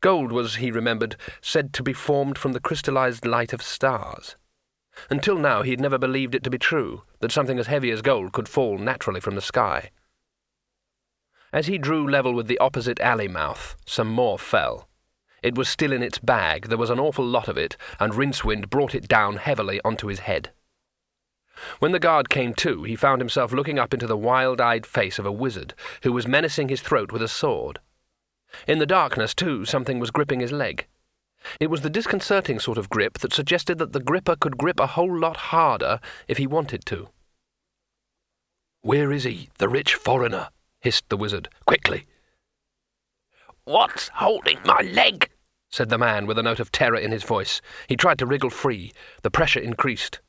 [0.00, 4.36] Gold was, he remembered, said to be formed from the crystallized light of stars.
[5.10, 8.02] Until now he had never believed it to be true, that something as heavy as
[8.02, 9.90] gold could fall naturally from the sky.
[11.52, 14.88] As he drew level with the opposite alley mouth, some more fell.
[15.42, 18.68] It was still in its bag, there was an awful lot of it, and Rincewind
[18.68, 20.50] brought it down heavily onto his head.
[21.78, 25.26] When the guard came to, he found himself looking up into the wild-eyed face of
[25.26, 27.80] a wizard, who was menacing his throat with a sword.
[28.66, 30.86] In the darkness, too, something was gripping his leg.
[31.60, 34.88] It was the disconcerting sort of grip that suggested that the gripper could grip a
[34.88, 37.08] whole lot harder if he wanted to.
[38.82, 40.48] Where is he, the rich foreigner?
[40.80, 41.48] Hissed the wizard.
[41.66, 42.06] Quickly!
[43.64, 45.30] What's holding my leg?
[45.70, 47.60] said the man with a note of terror in his voice.
[47.86, 48.92] He tried to wriggle free.
[49.22, 50.20] The pressure increased.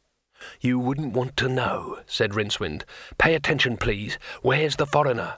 [0.59, 2.83] You wouldn't want to know, said Rincewind.
[3.17, 4.17] Pay attention, please.
[4.41, 5.38] Where's the foreigner?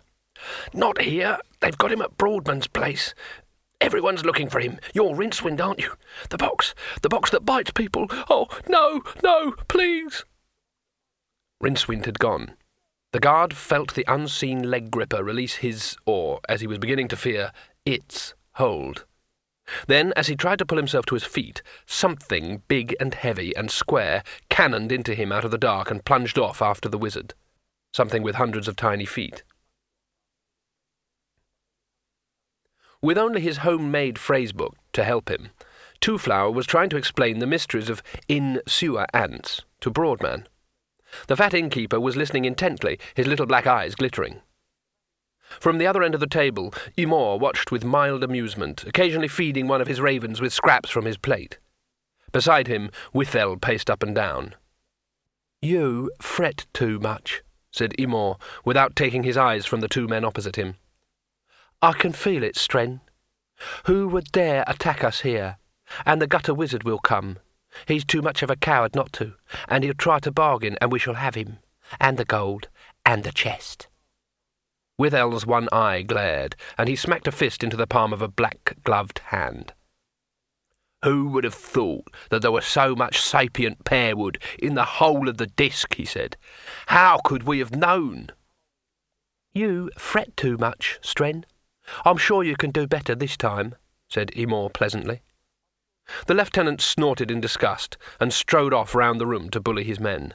[0.74, 1.38] Not here.
[1.60, 3.14] They've got him at Broadman's place.
[3.80, 4.80] Everyone's looking for him.
[4.94, 5.94] You're Rincewind, aren't you?
[6.30, 6.76] The box.
[7.02, 8.08] The box that bites people.
[8.30, 10.24] Oh, no, no, please.
[11.62, 12.56] Rincewind had gone.
[13.12, 17.18] The guard felt the unseen leg gripper release his, or, as he was beginning to
[17.18, 17.52] fear,
[17.86, 19.06] its hold.
[19.88, 23.70] Then, as he tried to pull himself to his feet, something big and heavy and
[23.70, 27.34] square cannoned into him out of the dark and plunged off after the wizard.
[27.94, 29.44] Something with hundreds of tiny feet.
[33.02, 35.50] With only his home-made phrasebook to help him,
[36.00, 40.48] Twoflower was trying to explain the mysteries of in-sewer ants to Broadman.
[41.28, 44.42] The fat innkeeper was listening intently, his little black eyes glittering.
[45.60, 49.82] From the other end of the table, Ymor watched with mild amusement, occasionally feeding one
[49.82, 51.58] of his ravens with scraps from his plate.
[52.32, 54.56] Beside him, Withel paced up and down.
[55.62, 60.56] You fret too much, said Ymor, without taking his eyes from the two men opposite
[60.56, 60.76] him.
[61.82, 63.02] I can feel it, Stren.
[63.86, 65.58] Who would dare attack us here?
[66.06, 67.38] And the gutter wizard will come.
[67.88, 69.34] He's too much of a coward not to,
[69.68, 71.60] and he'll try to bargain, and we shall have him,
[72.00, 72.68] and the gold,
[73.06, 73.88] and the chest.
[75.00, 79.20] Withel's one eye glared, and he smacked a fist into the palm of a black-gloved
[79.26, 79.74] hand.
[81.04, 85.38] Who would have thought that there was so much sapient pearwood in the whole of
[85.38, 86.38] the disk, he said.
[86.88, 88.30] How could we have known?
[89.54, 91.46] You fret too much, Stren.
[92.06, 93.74] I'm sure you can do better this time,
[94.08, 95.22] said Ymor pleasantly.
[96.28, 100.34] The lieutenant snorted in disgust and strode off round the room to bully his men.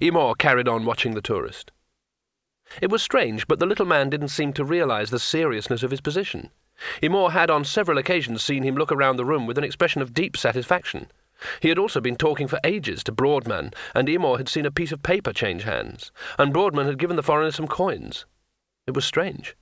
[0.00, 1.72] Ymor carried on watching the tourist.
[2.80, 6.00] It was strange, but the little man didn't seem to realize the seriousness of his
[6.00, 6.50] position.
[7.02, 10.14] Ymor had on several occasions seen him look around the room with an expression of
[10.14, 11.10] deep satisfaction.
[11.60, 14.92] He had also been talking for ages to Broadman, and Ymor had seen a piece
[14.92, 18.26] of paper change hands, and Broadman had given the foreigner some coins.
[18.86, 19.56] It was strange.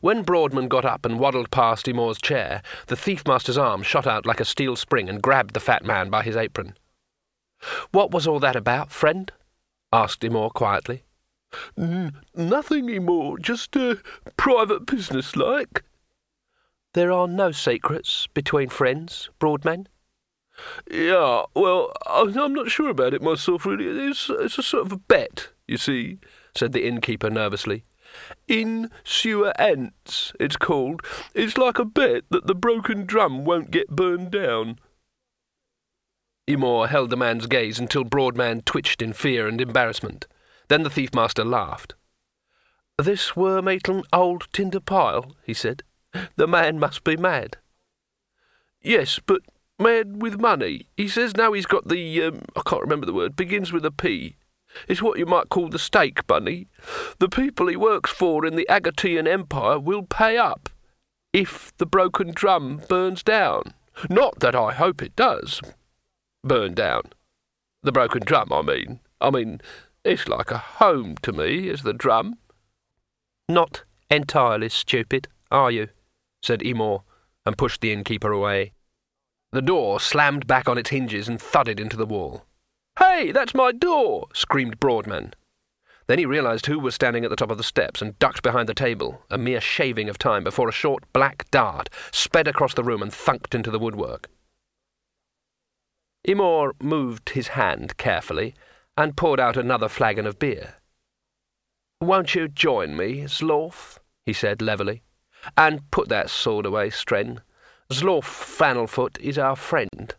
[0.00, 4.40] When Broadman got up and waddled past Ymor's chair, the thief-master's arm shot out like
[4.40, 6.74] a steel spring and grabbed the fat man by his apron.
[7.90, 9.32] What was all that about, friend?
[9.92, 11.04] asked Ymor quietly.
[11.76, 13.96] nothing, Imor, just uh,
[14.36, 15.82] private business like.
[16.94, 19.88] There are no secrets between friends, Broadman?
[20.90, 24.08] Yeah, well, I'm not sure about it myself, really.
[24.10, 26.18] It's, it's a sort of a bet, you see,
[26.56, 27.84] said the innkeeper nervously.
[28.48, 31.02] In sewer ants, it's called.
[31.34, 34.78] It's like a bet that the broken drum won't get burned down.
[36.48, 40.26] Ymor held the man's gaze until Broadman twitched in fear and embarrassment.
[40.68, 41.94] Then the thief-master laughed.
[42.98, 45.82] This worm-eaten old tinder pile, he said.
[46.36, 47.58] The man must be mad.
[48.80, 49.42] Yes, but
[49.78, 50.86] mad with money.
[50.96, 53.90] He says now he's got the, um, I can't remember the word, begins with a
[53.90, 54.36] P.
[54.88, 56.68] It's what you might call the stake bunny.
[57.18, 60.68] The people he works for in the Agatean Empire will pay up
[61.32, 63.74] if the broken drum burns down.
[64.08, 65.60] Not that I hope it does
[66.42, 67.02] burn down.
[67.82, 69.00] The broken drum, I mean.
[69.20, 69.60] I mean,
[70.04, 72.38] it's like a home to me, is the drum.
[73.48, 75.88] Not entirely stupid, are you?
[76.42, 77.02] said Ymor,
[77.44, 78.72] and pushed the innkeeper away.
[79.52, 82.44] The door slammed back on its hinges and thudded into the wall.
[82.98, 84.28] Hey, that's my door!
[84.32, 85.34] screamed Broadman.
[86.06, 88.68] Then he realized who was standing at the top of the steps and ducked behind
[88.68, 92.84] the table, a mere shaving of time before a short black dart sped across the
[92.84, 94.28] room and thunked into the woodwork.
[96.26, 98.54] Ymor moved his hand carefully
[98.96, 100.74] and poured out another flagon of beer.
[102.00, 103.98] Won't you join me, Zlorf?
[104.24, 105.02] he said levelly.
[105.56, 107.38] And put that sword away, Stren.
[107.90, 110.14] Zlorf Flannelfoot is our friend.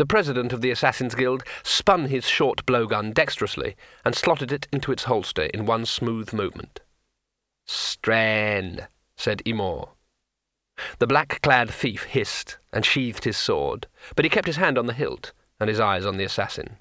[0.00, 4.92] The president of the Assassin's Guild spun his short blowgun dexterously and slotted it into
[4.92, 6.80] its holster in one smooth movement.
[7.68, 9.90] Stren, said Ymor.
[11.00, 14.94] The black-clad thief hissed and sheathed his sword, but he kept his hand on the
[14.94, 16.78] hilt and his eyes on the assassin.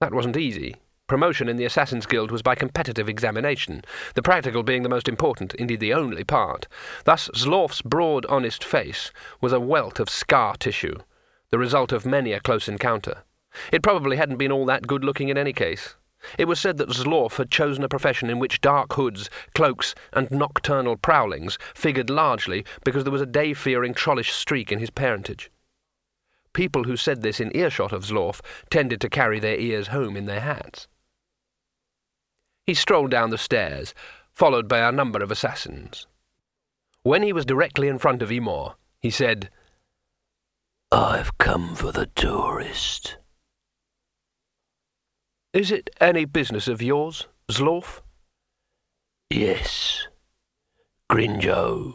[0.00, 0.74] That wasn't easy.
[1.06, 5.54] Promotion in the Assassin's Guild was by competitive examination, the practical being the most important,
[5.54, 6.66] indeed the only part.
[7.04, 10.96] Thus Zlorf's broad, honest face was a welt of scar tissue,
[11.50, 13.24] the result of many a close encounter.
[13.72, 15.96] It probably hadn't been all that good looking in any case.
[16.36, 20.30] It was said that Zlorf had chosen a profession in which dark hoods, cloaks, and
[20.30, 25.50] nocturnal prowlings figured largely because there was a day-fearing trollish streak in his parentage.
[26.52, 30.26] People who said this in earshot of Zlorf tended to carry their ears home in
[30.26, 30.88] their hats.
[32.66, 33.94] He strolled down the stairs,
[34.32, 36.06] followed by a number of assassins.
[37.02, 39.50] When he was directly in front of Ymor, he said,
[40.90, 43.18] I've come for the tourist.
[45.52, 48.00] Is it any business of yours, Zlorf?
[49.28, 50.08] Yes.
[51.10, 51.94] Grinjo,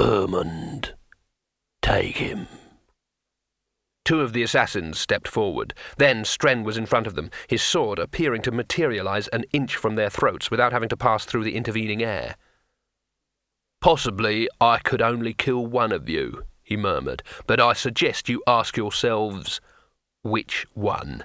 [0.00, 0.94] Ermund.
[1.82, 2.48] Take him.
[4.04, 5.72] Two of the assassins stepped forward.
[5.96, 9.94] Then Stren was in front of them, his sword appearing to materialize an inch from
[9.94, 12.34] their throats without having to pass through the intervening air.
[13.80, 18.76] Possibly I could only kill one of you, he murmured, but I suggest you ask
[18.76, 19.60] yourselves
[20.22, 21.24] which one.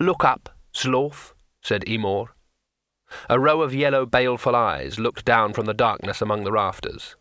[0.00, 2.30] Look up, Zlorf, said Ymor.
[3.28, 7.14] A row of yellow, baleful eyes looked down from the darkness among the rafters.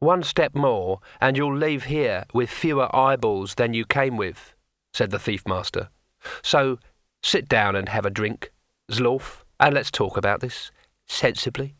[0.00, 4.52] One step more, and you'll leave here with fewer eyeballs than you came with,
[4.92, 5.88] said the thief master.
[6.42, 6.78] So
[7.22, 8.52] sit down and have a drink,
[8.92, 10.70] Zlorf, and let's talk about this
[11.06, 11.74] sensibly.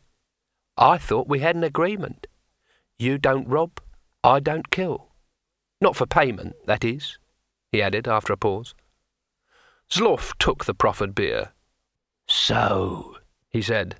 [0.75, 2.25] I thought we had an agreement.
[2.97, 3.79] You don't rob,
[4.23, 5.07] I don't kill.
[5.81, 7.17] Not for payment, that is,
[7.71, 8.73] he added after a pause.
[9.91, 11.51] Zlorf took the proffered beer.
[12.27, 13.17] So,
[13.49, 13.97] he said,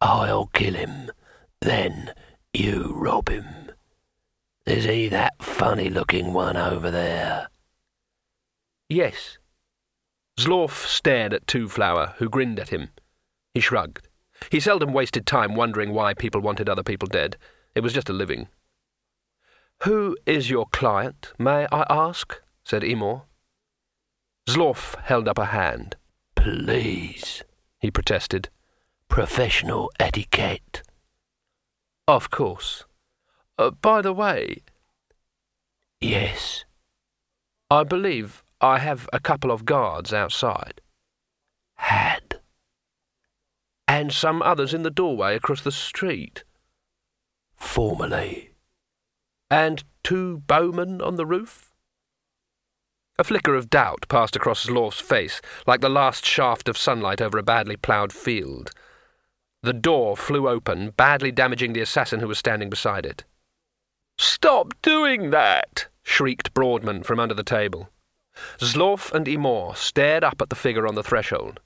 [0.00, 1.10] I'll kill him,
[1.60, 2.14] then
[2.54, 3.72] you rob him.
[4.66, 7.48] Is he that funny-looking one over there?
[8.88, 9.38] Yes.
[10.38, 12.90] Zlorf stared at Twoflower, who grinned at him.
[13.54, 14.08] He shrugged.
[14.50, 17.36] He seldom wasted time wondering why people wanted other people dead.
[17.74, 18.48] It was just a living.
[19.82, 22.40] Who is your client, may I ask?
[22.64, 23.22] said Ymor.
[24.48, 25.96] Zlorf held up a hand.
[26.34, 27.42] Please,
[27.80, 28.48] he protested.
[29.08, 30.82] Professional etiquette.
[32.06, 32.84] Of course.
[33.58, 34.62] Uh, by the way...
[36.00, 36.64] Yes.
[37.70, 40.80] I believe I have a couple of guards outside.
[41.76, 42.40] Had.
[43.86, 46.44] And some others in the doorway across the street.
[47.62, 48.50] Formerly.
[49.50, 51.72] And two bowmen on the roof?
[53.18, 57.38] A flicker of doubt passed across Zlorf's face, like the last shaft of sunlight over
[57.38, 58.72] a badly ploughed field.
[59.62, 63.24] The door flew open, badly damaging the assassin who was standing beside it.
[64.18, 65.86] Stop doing that!
[66.02, 67.88] shrieked Broadman from under the table.
[68.58, 71.60] Zlorf and Ymor stared up at the figure on the threshold.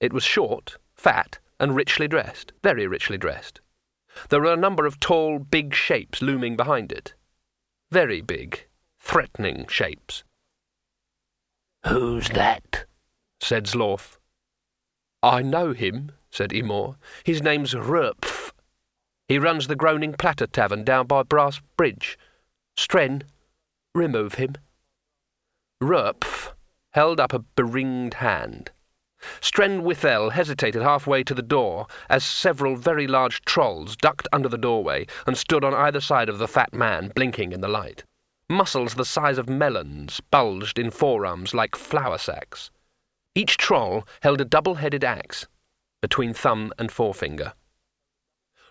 [0.00, 3.60] It was short, fat, and richly dressed, very richly dressed.
[4.28, 7.14] There were a number of tall, big shapes looming behind it.
[7.90, 8.66] Very big,
[8.98, 10.24] threatening shapes.
[11.86, 12.86] Who's that?
[13.40, 14.18] said Zlorf.
[15.22, 16.96] I know him, said Ymor.
[17.24, 18.52] His name's Rerpf.
[19.28, 22.18] He runs the Groaning Platter Tavern down by Brass Bridge.
[22.76, 23.22] Stren,
[23.94, 24.54] remove him.
[25.82, 26.52] Rerpf
[26.92, 28.70] held up a beringed hand.
[29.40, 34.58] Stren Withel hesitated halfway to the door as several very large trolls ducked under the
[34.58, 38.04] doorway and stood on either side of the fat man, blinking in the light.
[38.48, 42.70] Muscles the size of melons bulged in forearms like flour sacks.
[43.34, 45.46] Each troll held a double-headed axe
[46.02, 47.54] between thumb and forefinger.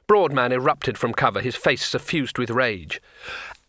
[0.08, 3.02] Broadman erupted from cover, his face suffused with rage.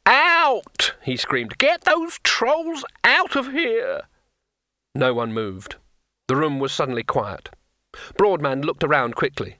[0.04, 0.94] Out!
[1.02, 1.56] he screamed.
[1.58, 4.02] Get those trolls out of here!
[4.94, 5.76] No one moved.
[6.26, 7.50] The room was suddenly quiet.
[8.16, 9.58] Broadman looked around quickly.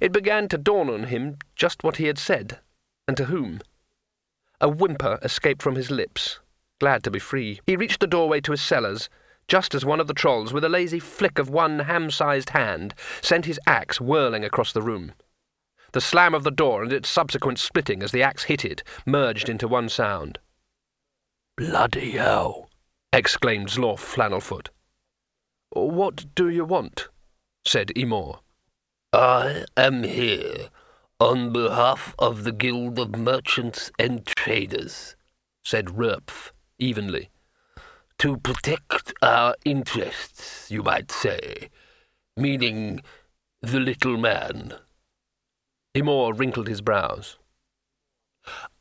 [0.00, 2.60] It began to dawn on him just what he had said,
[3.08, 3.60] and to whom.
[4.60, 6.40] A whimper escaped from his lips.
[6.80, 9.08] Glad to be free, he reached the doorway to his cellars,
[9.48, 13.46] just as one of the trolls, with a lazy flick of one ham-sized hand, sent
[13.46, 15.12] his axe whirling across the room.
[15.92, 19.48] The slam of the door and its subsequent splitting as the axe hit it merged
[19.48, 20.38] into one sound.
[21.56, 22.68] Bloody hell!
[23.12, 24.68] exclaimed Zlorf Flannelfoot.
[25.76, 27.08] What do you want?
[27.66, 28.40] said Ymor.
[29.12, 30.70] I am here
[31.20, 35.16] on behalf of the Guild of Merchants and Traders,
[35.64, 37.28] said Rerpf evenly.
[38.20, 41.68] To protect our interests, you might say,
[42.36, 43.00] meaning
[43.60, 44.74] the little man.
[45.94, 47.38] Ymor wrinkled his brows.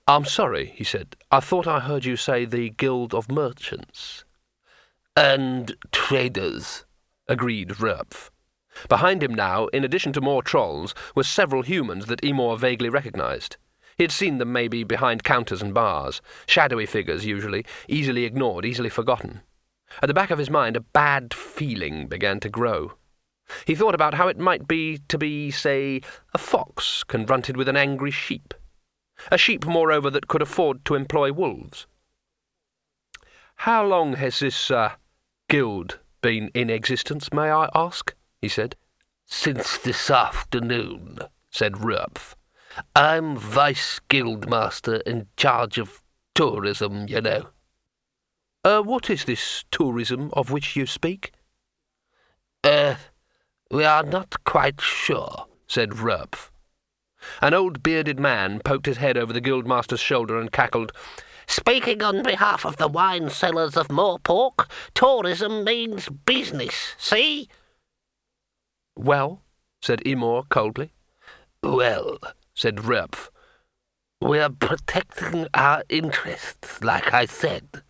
[0.07, 1.15] I'm sorry, he said.
[1.31, 4.24] I thought I heard you say the Guild of Merchants.
[5.15, 6.83] And traders,
[7.29, 8.29] agreed Rerpf.
[8.89, 13.55] Behind him now, in addition to more trolls, were several humans that Ymor vaguely recognized.
[13.97, 18.89] He had seen them maybe behind counters and bars, shadowy figures usually, easily ignored, easily
[18.89, 19.41] forgotten.
[20.01, 22.93] At the back of his mind, a bad feeling began to grow.
[23.65, 26.01] He thought about how it might be to be, say,
[26.33, 28.53] a fox confronted with an angry sheep.
[29.31, 31.87] A sheep, moreover, that could afford to employ wolves.
[33.59, 34.95] How long has this, uh,
[35.47, 38.13] guild been in existence, may I ask?
[38.41, 38.75] he said.
[39.25, 41.19] Since this afternoon,
[41.49, 42.35] said Rerpf.
[42.95, 46.01] I'm Vice Guildmaster in charge of
[46.33, 47.47] tourism, you know.
[48.63, 51.31] Uh, what is this tourism of which you speak?
[52.63, 52.95] Uh,
[53.71, 56.49] we are not quite sure, said Rerpf.
[57.41, 60.91] An old bearded man poked his head over the guildmaster's shoulder and cackled,
[61.47, 67.49] Speaking on behalf of the wine sellers of Morpork, tourism means business, see?
[68.95, 69.41] Well,
[69.81, 70.91] said Ymor coldly.
[71.61, 72.19] Well,
[72.53, 73.29] said Rerpf,
[74.21, 77.83] we are protecting our interests, like I said.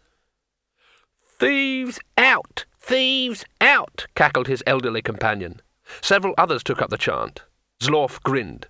[1.39, 2.65] Thieves out!
[2.79, 4.07] Thieves out!
[4.15, 5.61] cackled his elderly companion.
[6.01, 7.43] Several others took up the chant.
[7.81, 8.67] Zlorf grinned.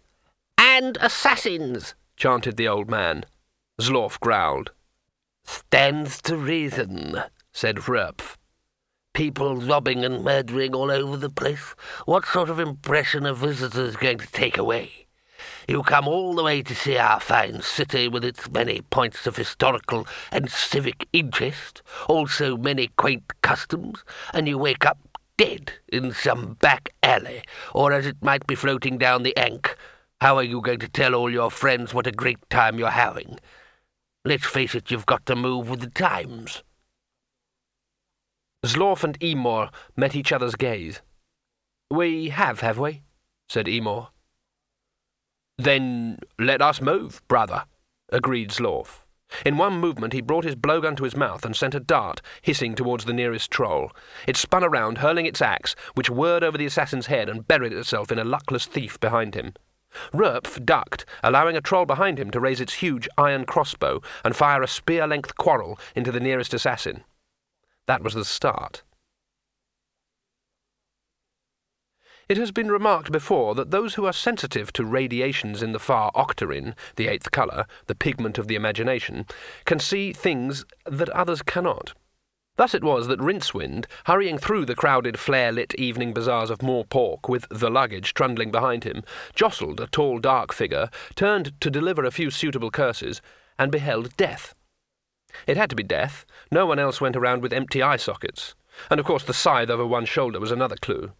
[0.58, 3.26] And assassins, chanted the old man.
[3.80, 4.72] Zlorf growled.
[5.46, 7.22] Stands to reason,
[7.52, 8.36] said Rerpf.
[9.14, 11.76] People robbing and murdering all over the place.
[12.06, 15.06] What sort of impression are visitors going to take away?
[15.68, 19.38] You come all the way to see our fine city with its many points of
[19.38, 24.98] historical and civic interest, also many quaint customs, and you wake up
[25.38, 27.44] dead in some back alley,
[27.74, 29.78] or as it might be floating down the Ankh.
[30.22, 33.38] How are you going to tell all your friends what a great time you're having?
[34.28, 36.64] Let's face it, you've got to move with the times.
[38.66, 41.02] Zlorf and Ymor met each other's gaze.
[41.92, 43.04] We have, have we?
[43.48, 44.08] said Ymor.
[45.60, 47.66] Then let us move, brother,
[48.12, 49.06] agreed Zlorf.
[49.46, 52.74] In one movement he brought his blowgun to his mouth and sent a dart hissing
[52.74, 53.92] towards the nearest troll.
[54.28, 58.12] It spun around, hurling its axe, which whirred over the assassin's head and buried itself
[58.12, 59.54] in a luckless thief behind him.
[60.14, 64.62] Rerpf ducked, allowing a troll behind him to raise its huge iron crossbow and fire
[64.62, 67.04] a spear-length quarrel into the nearest assassin.
[67.88, 68.84] That was the start.
[72.28, 76.12] It has been remarked before that those who are sensitive to radiations in the far
[76.14, 79.28] octarine, the eighth colour, the pigment of the imagination,
[79.66, 81.94] can see things that others cannot.
[82.58, 87.46] Thus it was that Rincewind, hurrying through the crowded, flare-lit evening bazaars of Morpork with
[87.50, 89.04] the luggage trundling behind him,
[89.34, 93.22] jostled a tall, dark figure, turned to deliver a few suitable curses,
[93.60, 94.56] and beheld death.
[95.48, 96.26] It had to be death.
[96.50, 98.56] No one else went around with empty eye sockets.
[98.90, 101.12] And of course the scythe over one shoulder was another clue.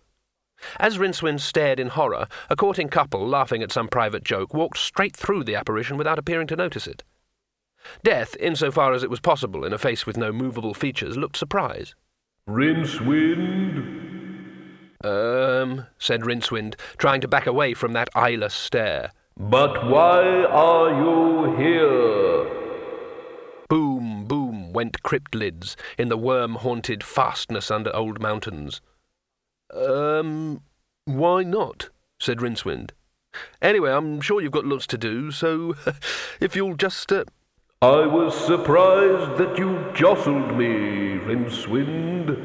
[0.80, 5.16] As Rincewind stared in horror, a courting couple, laughing at some private joke, walked straight
[5.16, 7.04] through the apparition without appearing to notice it.
[8.04, 11.94] Death, insofar as it was possible in a face with no movable features, looked surprised.
[12.50, 14.04] Rincewind?
[15.04, 19.12] Um, said Rincewind, trying to back away from that eyeless stare.
[19.38, 22.66] But why are you here?
[23.68, 28.82] Boom, boom went cryptlids in the worm-haunted fastness under old mountains.
[29.74, 30.62] Um,
[31.06, 31.90] why not?
[32.20, 32.92] said Rincewind.
[33.62, 35.76] Anyway, I'm sure you've got lots to do, so
[36.40, 37.12] if you'll just.
[37.12, 37.26] Uh...
[37.86, 42.36] I was surprised that you jostled me, Rincewind,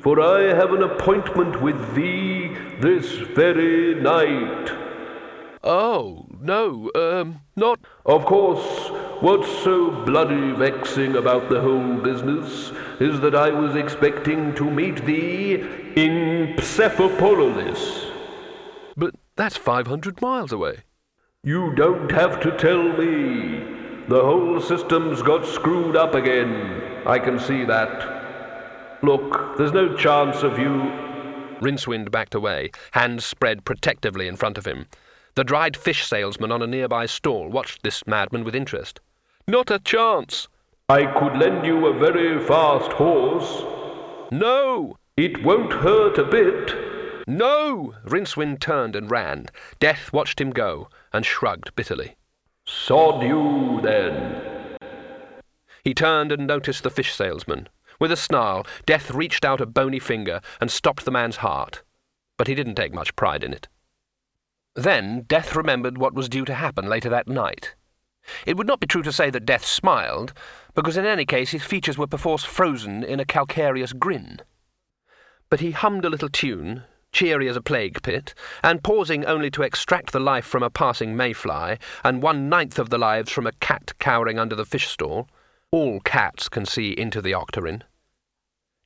[0.00, 4.70] for I have an appointment with thee this very night.
[5.64, 7.80] Oh, no, um, not.
[8.04, 12.70] Of course, what's so bloody vexing about the whole business
[13.00, 15.64] is that I was expecting to meet thee
[15.96, 18.06] in Psephopolis.
[18.96, 20.84] But that's 500 miles away.
[21.42, 23.75] You don't have to tell me.
[24.08, 27.02] The whole system's got screwed up again.
[27.06, 29.02] I can see that.
[29.02, 30.92] Look, there's no chance of you.
[31.60, 34.86] Rincewind backed away, hands spread protectively in front of him.
[35.34, 39.00] The dried fish salesman on a nearby stall watched this madman with interest.
[39.48, 40.48] Not a chance,
[40.88, 43.64] I could lend you a very fast horse.
[44.30, 44.96] No!
[45.16, 47.26] It won't hurt a bit.
[47.26, 47.94] No!
[48.04, 49.46] Rincewind turned and ran.
[49.80, 52.14] Death watched him go and shrugged bitterly.
[52.66, 54.76] Sod you, then.
[55.84, 57.68] He turned and noticed the fish salesman.
[58.00, 61.82] With a snarl, Death reached out a bony finger and stopped the man's heart.
[62.36, 63.68] But he didn't take much pride in it.
[64.74, 67.74] Then Death remembered what was due to happen later that night.
[68.44, 70.34] It would not be true to say that Death smiled,
[70.74, 74.40] because in any case his features were perforce frozen in a calcareous grin.
[75.48, 76.82] But he hummed a little tune,
[77.16, 81.16] cheery as a plague pit, and pausing only to extract the life from a passing
[81.16, 85.26] mayfly, and one ninth of the lives from a cat cowering under the fish stall.
[85.70, 87.84] All cats can see into the octarine.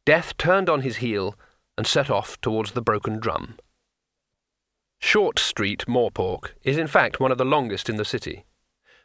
[0.07, 1.35] Death turned on his heel
[1.77, 3.57] and set off towards the broken drum.
[5.01, 8.45] Short Street, Morpork, is in fact one of the longest in the city.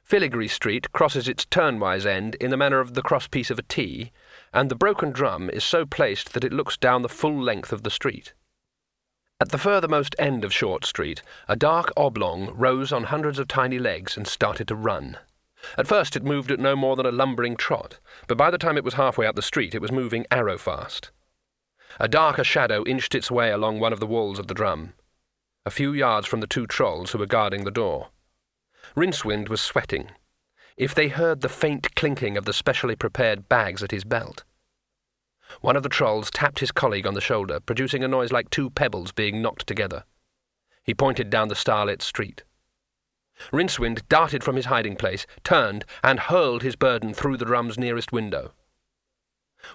[0.04, 4.12] Filigree Street crosses its turnwise end in the manner of the crosspiece of a T,
[4.54, 7.82] and the broken drum is so placed that it looks down the full length of
[7.82, 8.36] the street.
[9.42, 13.80] At the furthermost end of Short Street, a dark oblong rose on hundreds of tiny
[13.80, 15.18] legs and started to run.
[15.78, 18.78] At first it moved at no more than a lumbering trot, but by the time
[18.78, 21.12] it was halfway up the street it was moving arrow fast.
[22.00, 24.94] A darker shadow inched its way along one of the walls of the drum,
[25.66, 28.10] a few yards from the two trolls who were guarding the door.
[28.96, 30.12] Rincewind was sweating.
[30.78, 34.44] If they heard the faint clinking of the specially prepared bags at his belt.
[35.62, 38.70] One of the trolls tapped his colleague on the shoulder, producing a noise like two
[38.70, 40.04] pebbles being knocked together.
[40.84, 42.44] He pointed down the starlit street.
[43.52, 48.12] Rincewind darted from his hiding place, turned, and hurled his burden through the drum's nearest
[48.12, 48.54] window.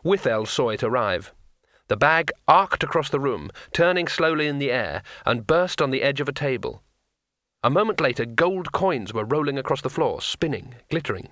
[0.03, 1.35] Withel saw it arrive.
[1.89, 6.03] The bag arced across the room, turning slowly in the air, and burst on the
[6.03, 6.83] edge of a table.
[7.62, 11.29] A moment later, gold coins were rolling across the floor, spinning, glittering.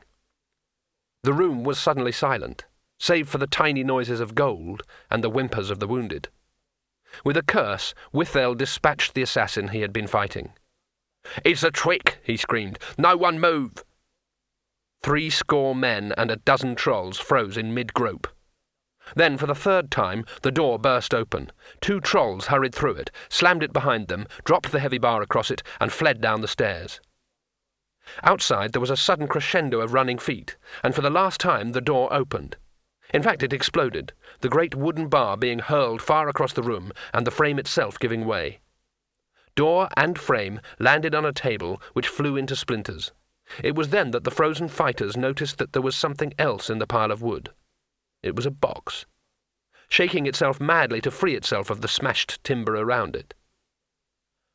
[1.22, 2.66] The room was suddenly silent,
[2.99, 6.28] save for the tiny noises of gold and the whimpers of the wounded.
[7.24, 10.53] With a curse, Withel dispatched the assassin he had been fighting.
[11.44, 12.78] It's a trick, he screamed.
[12.96, 13.84] No one move!
[15.03, 18.26] Three score men and a dozen trolls froze in mid grope.
[19.14, 21.51] Then, for the third time, the door burst open.
[21.80, 25.62] Two trolls hurried through it, slammed it behind them, dropped the heavy bar across it,
[25.80, 27.01] and fled down the stairs.
[28.22, 31.80] Outside there was a sudden crescendo of running feet, and for the last time the
[31.80, 32.57] door opened.
[33.14, 37.26] In fact, it exploded, the great wooden bar being hurled far across the room, and
[37.26, 38.61] the frame itself giving way.
[39.54, 43.12] Door and frame landed on a table which flew into splinters.
[43.64, 46.86] It was then that the frozen fighters noticed that there was something else in the
[46.86, 47.50] pile of wood.
[48.22, 49.06] It was a box,
[49.88, 53.32] shaking itself madly to free itself of the smashed timber around it.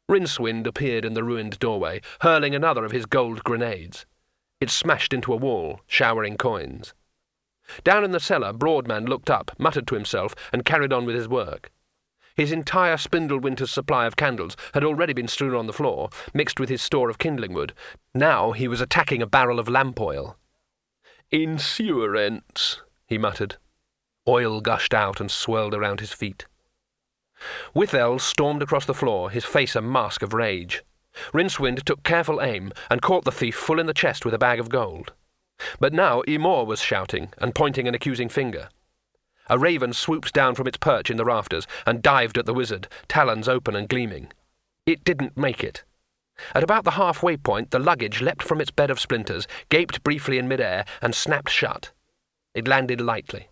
[0.08, 4.06] Rincewind appeared in the ruined doorway, hurling another of his gold grenades.
[4.60, 6.94] It smashed into a wall, showering coins.
[7.84, 11.28] Down in the cellar, Broadman looked up, muttered to himself, and carried on with his
[11.28, 11.72] work.
[12.36, 16.70] His entire Spindlewinter's supply of candles had already been strewn on the floor, mixed with
[16.70, 17.74] his store of kindling wood.
[18.14, 20.38] Now he was attacking a barrel of lamp oil.
[21.32, 23.58] Insurance, he muttered.
[24.28, 26.46] Oil gushed out and swirled around his feet.
[27.74, 30.84] Withel stormed across the floor, his face a mask of rage.
[31.34, 34.60] Rincewind took careful aim and caught the thief full in the chest with a bag
[34.60, 35.14] of gold.
[35.80, 38.70] But now Ymor was shouting and pointing an accusing finger.
[39.50, 42.88] A raven swooped down from its perch in the rafters and dived at the wizard,
[43.08, 44.32] talons open and gleaming.
[44.86, 45.84] It didn't make it.
[46.56, 50.38] At about the halfway point, the luggage leapt from its bed of splinters, gaped briefly
[50.38, 51.92] in midair, and snapped shut.
[52.54, 53.50] It landed lightly.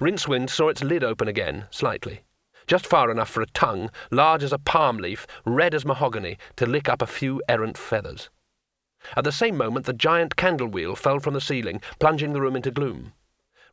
[0.00, 2.22] Rincewind saw its lid open again, slightly,
[2.66, 6.66] just far enough for a tongue, large as a palm leaf, red as mahogany, to
[6.66, 8.28] lick up a few errant feathers.
[9.16, 12.56] At the same moment, the giant candle wheel fell from the ceiling, plunging the room
[12.56, 13.12] into gloom.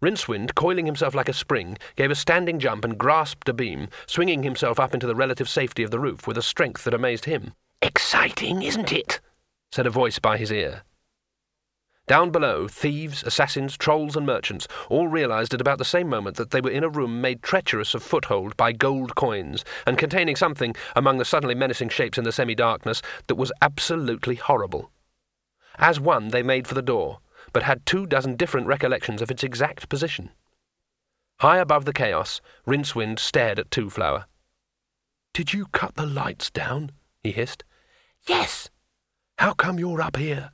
[0.02, 4.44] Rincewind, coiling himself like a spring, gave a standing jump and grasped a beam, swinging
[4.44, 7.54] himself up into the relative safety of the roof with a strength that amazed him.
[7.82, 9.22] Exciting, isn't it?
[9.72, 10.84] said a voice by his ear.
[12.06, 16.52] Down below, thieves, assassins, trolls, and merchants all realized at about the same moment that
[16.52, 20.76] they were in a room made treacherous of foothold by gold coins, and containing something,
[20.98, 24.92] among the suddenly menacing shapes in the semi darkness, that was absolutely horrible.
[25.78, 27.20] As one, they made for the door,
[27.52, 30.32] but had two dozen different recollections of its exact position.
[31.40, 34.26] High above the chaos, Rincewind stared at Twoflower.
[35.34, 36.92] Did you cut the lights down?
[37.24, 37.64] he hissed.
[38.28, 38.70] Yes.
[39.40, 40.52] How come you're up here?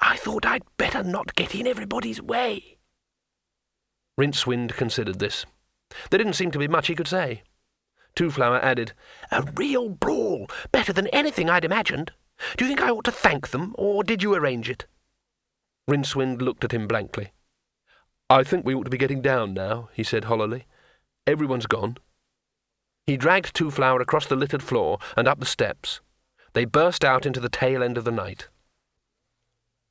[0.00, 2.78] I thought I'd better not get in everybody's way.
[4.18, 5.44] Rincewind considered this.
[6.10, 7.42] There didn't seem to be much he could say.
[8.14, 8.92] Twoflower added,
[9.30, 12.12] A real brawl, better than anything I'd imagined.
[12.56, 14.86] Do you think I ought to thank them, or did you arrange it?
[15.88, 17.32] Rincewind looked at him blankly.
[18.30, 20.66] I think we ought to be getting down now, he said hollowly.
[21.26, 21.98] Everyone's gone.
[23.06, 26.00] He dragged Twoflower across the littered floor and up the steps.
[26.52, 28.48] They burst out into the tail end of the night.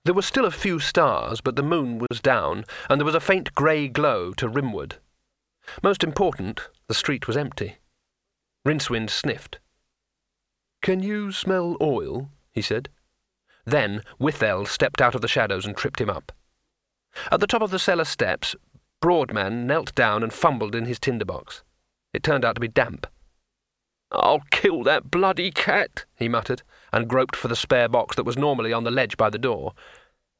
[0.05, 3.19] There were still a few stars, but the moon was down, and there was a
[3.19, 4.93] faint grey glow to rimward.
[5.83, 7.77] Most important, the street was empty.
[8.65, 9.59] Rincewind sniffed.
[10.81, 12.29] Can you smell oil?
[12.51, 12.89] He said.
[13.65, 16.31] Then Withel stepped out of the shadows and tripped him up.
[17.31, 18.55] At the top of the cellar steps,
[19.01, 21.63] Broadman knelt down and fumbled in his tinderbox.
[22.13, 23.07] It turned out to be damp.
[24.11, 28.37] I'll kill that bloody cat, he muttered, and groped for the spare box that was
[28.37, 29.73] normally on the ledge by the door.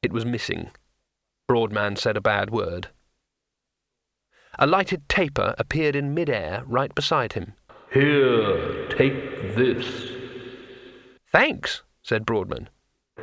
[0.02, 0.70] It was missing.
[1.48, 2.88] Broadman said a bad word.
[4.58, 7.54] A lighted taper appeared in mid-air right beside him.
[7.92, 10.10] Here, take this.
[11.30, 12.68] Thanks, said Broadman.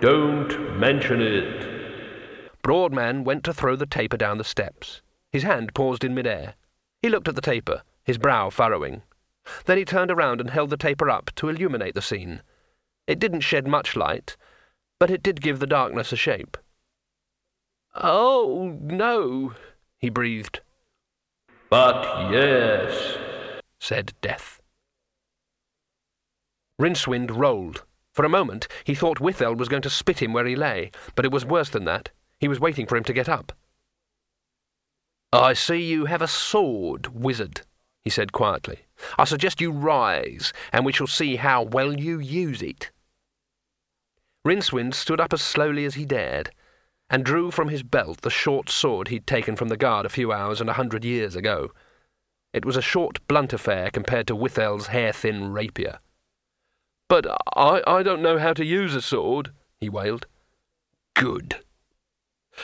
[0.01, 2.61] Don't mention it.
[2.61, 5.01] Broadman went to throw the taper down the steps.
[5.31, 6.55] His hand paused in mid-air.
[7.01, 9.01] He looked at the taper, his brow furrowing.
[9.65, 12.41] Then he turned around and held the taper up to illuminate the scene.
[13.07, 14.37] It didn't shed much light,
[14.99, 16.57] but it did give the darkness a shape.
[17.95, 19.53] Oh, no,
[19.97, 20.61] he breathed.
[21.69, 23.17] But yes,
[23.79, 24.61] said Death.
[26.79, 27.83] Rincewind rolled.
[28.19, 31.23] For a moment he thought Withel was going to spit him where he lay, but
[31.23, 32.09] it was worse than that.
[32.37, 33.53] He was waiting for him to get up.
[35.31, 37.61] I see you have a sword, wizard,
[38.03, 38.79] he said quietly.
[39.17, 42.91] I suggest you rise, and we shall see how well you use it.
[44.45, 46.51] Rincewind stood up as slowly as he dared,
[47.09, 50.33] and drew from his belt the short sword he'd taken from the guard a few
[50.33, 51.71] hours and a hundred years ago.
[52.51, 55.99] It was a short, blunt affair compared to Withel's hair-thin rapier.
[57.09, 59.51] But I, I don't know how to use a sword,
[59.81, 60.27] he wailed.
[61.15, 61.57] Good.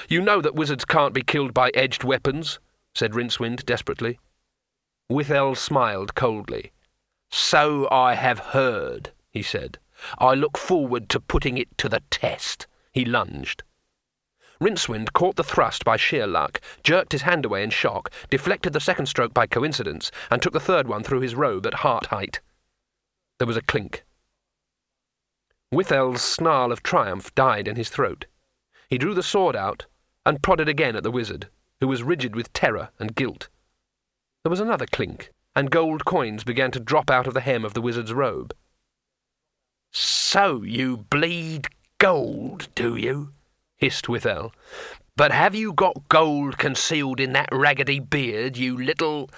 [0.07, 2.59] You know that wizards can't be killed by edged weapons,
[2.93, 4.19] said Rincewind desperately.
[5.09, 6.71] Withel smiled coldly.
[7.31, 9.79] So I have heard, he said.
[10.19, 12.67] I look forward to putting it to the test.
[12.91, 13.63] He lunged.
[14.61, 18.79] Rincewind caught the thrust by sheer luck, jerked his hand away in shock, deflected the
[18.79, 22.41] second stroke by coincidence, and took the third one through his robe at heart height.
[23.39, 24.05] There was a clink.
[25.73, 28.25] Withel's snarl of triumph died in his throat.
[28.89, 29.85] He drew the sword out
[30.25, 31.49] and prodded again at the wizard,
[31.79, 33.49] who was rigid with terror and guilt.
[34.43, 37.73] There was another clink, and gold coins began to drop out of the hem of
[37.73, 38.53] the wizard's robe.
[39.91, 43.31] So you bleed gold, do you?
[43.77, 44.53] hissed Withel.
[45.15, 49.29] But have you got gold concealed in that raggedy beard, you little...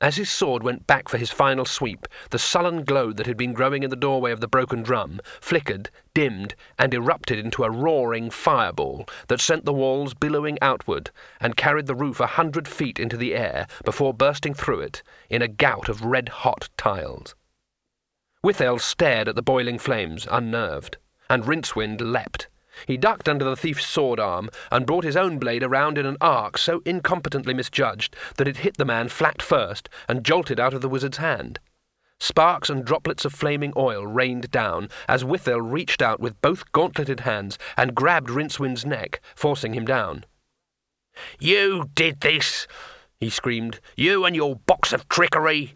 [0.00, 3.52] As his sword went back for his final sweep, the sullen glow that had been
[3.52, 8.30] growing in the doorway of the broken drum flickered, dimmed, and erupted into a roaring
[8.30, 13.16] fireball that sent the walls billowing outward and carried the roof a hundred feet into
[13.16, 17.34] the air before bursting through it in a gout of red-hot tiles.
[18.40, 22.46] Withel stared at the boiling flames, unnerved, and Rincewind leapt,
[22.86, 26.16] he ducked under the thief's sword arm and brought his own blade around in an
[26.20, 30.82] arc so incompetently misjudged that it hit the man flat first and jolted out of
[30.82, 31.58] the wizard's hand.
[32.20, 37.20] Sparks and droplets of flaming oil rained down as Withel reached out with both gauntleted
[37.20, 40.24] hands and grabbed Rincewind's neck, forcing him down.
[41.38, 42.66] You did this,
[43.20, 43.80] he screamed.
[43.96, 45.74] You and your box of trickery.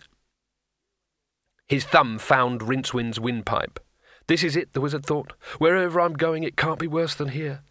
[1.68, 3.80] His thumb found Rincewind's windpipe.
[4.26, 5.32] This is it, the wizard thought.
[5.58, 7.62] Wherever I'm going, it can't be worse than here.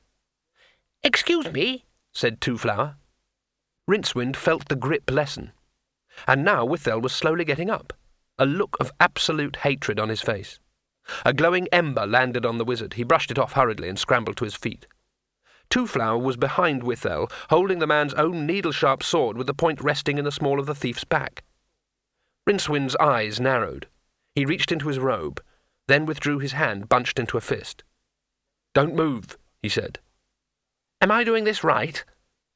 [1.03, 2.95] Excuse me, said Twoflower.
[3.89, 5.51] Rincewind felt the grip lessen.
[6.27, 7.93] And now Withel was slowly getting up,
[8.37, 10.59] a look of absolute hatred on his face.
[11.25, 12.93] A glowing ember landed on the wizard.
[12.93, 14.85] He brushed it off hurriedly and scrambled to his feet.
[15.69, 20.25] Twoflower was behind Withel, holding the man's own needle-sharp sword with the point resting in
[20.25, 21.43] the small of the thief's back.
[22.47, 23.87] Rincewind's eyes narrowed.
[24.35, 25.41] He reached into his robe,
[25.91, 27.83] then withdrew his hand bunched into a fist.
[28.73, 29.99] Don't move, he said.
[31.01, 32.03] Am I doing this right?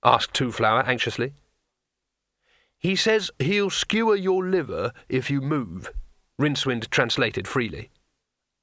[0.03, 1.33] asked Twoflower anxiously.
[2.77, 5.91] He says he'll skewer your liver if you move,
[6.39, 7.89] Rincewind translated freely.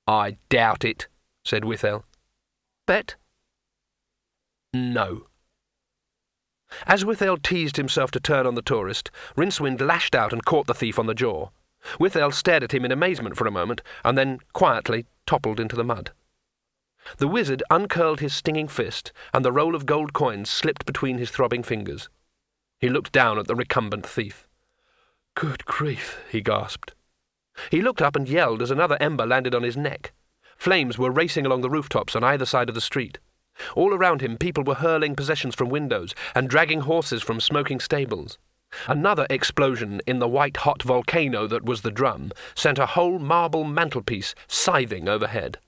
[0.06, 1.08] I doubt it,
[1.44, 2.04] said Withel.
[2.86, 3.16] Bet?
[4.72, 5.26] No.
[6.86, 10.74] As Withel teased himself to turn on the tourist, Rincewind lashed out and caught the
[10.74, 11.48] thief on the jaw.
[11.98, 15.84] Withel stared at him in amazement for a moment, and then quietly toppled into the
[15.84, 16.12] mud.
[17.18, 21.30] The wizard uncurled his stinging fist, and the roll of gold coins slipped between his
[21.30, 22.08] throbbing fingers.
[22.78, 24.46] He looked down at the recumbent thief.
[25.34, 26.94] Good grief, he gasped.
[27.70, 30.12] He looked up and yelled as another ember landed on his neck.
[30.56, 33.18] Flames were racing along the rooftops on either side of the street.
[33.74, 38.38] All around him, people were hurling possessions from windows and dragging horses from smoking stables.
[38.86, 43.64] Another explosion in the white hot volcano that was the drum sent a whole marble
[43.64, 45.58] mantelpiece scything overhead.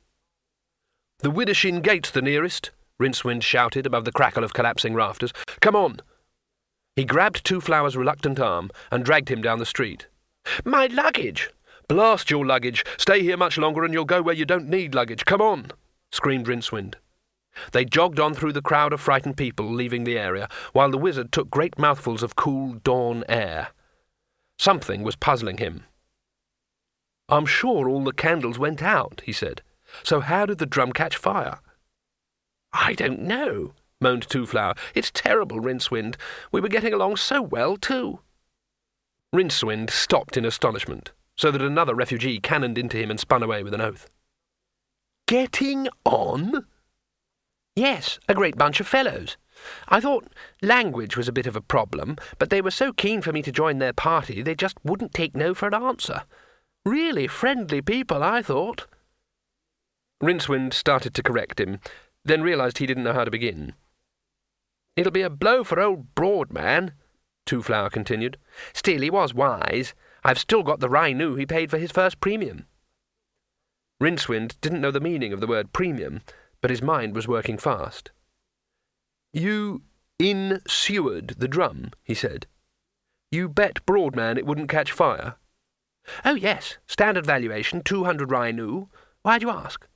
[1.20, 5.32] The Widdershin Gate's the nearest, Rincewind shouted above the crackle of collapsing rafters.
[5.61, 6.00] Come on!
[6.96, 10.07] He grabbed Twoflower's reluctant arm and dragged him down the street.
[10.64, 11.50] My luggage!
[11.88, 12.84] Blast your luggage!
[12.96, 15.24] Stay here much longer and you'll go where you don't need luggage.
[15.24, 15.72] Come on!
[16.12, 16.94] screamed Rincewind.
[17.72, 21.32] They jogged on through the crowd of frightened people leaving the area, while the wizard
[21.32, 23.68] took great mouthfuls of cool dawn air.
[24.59, 25.84] Something was puzzling him.
[27.28, 29.62] I'm sure all the candles went out, he said.
[30.02, 31.59] So how did the drum catch fire?
[32.72, 34.76] I don't know, moaned Twoflower.
[34.94, 36.16] It's terrible, Rincewind.
[36.52, 38.20] We were getting along so well, too.
[39.34, 43.74] Rincewind stopped in astonishment, so that another refugee cannoned into him and spun away with
[43.74, 44.11] an oath.
[45.26, 46.66] Getting on?
[47.76, 49.36] Yes, a great bunch of fellows.
[49.88, 53.32] I thought language was a bit of a problem, but they were so keen for
[53.32, 56.22] me to join their party they just wouldn't take no for an answer.
[56.84, 58.86] Really friendly people, I thought.
[60.22, 61.80] Rincewind started to correct him,
[62.24, 63.74] then realised he didn't know how to begin.
[64.96, 66.92] It'll be a blow for old Broadman,
[67.46, 68.38] Twoflower continued.
[68.72, 69.94] Still, he was wise.
[70.22, 72.66] I've still got the Rhinu he paid for his first premium.
[74.00, 76.20] Rincewind didn't know the meaning of the word premium,
[76.64, 78.10] but his mind was working fast.
[79.34, 79.82] You
[80.18, 82.46] in-sewered the drum, he said.
[83.30, 85.36] You bet Broadman it wouldn't catch fire?
[86.24, 86.78] Oh, yes.
[86.86, 88.88] Standard valuation, 200 Rhinu.
[89.20, 89.86] Why'd you ask?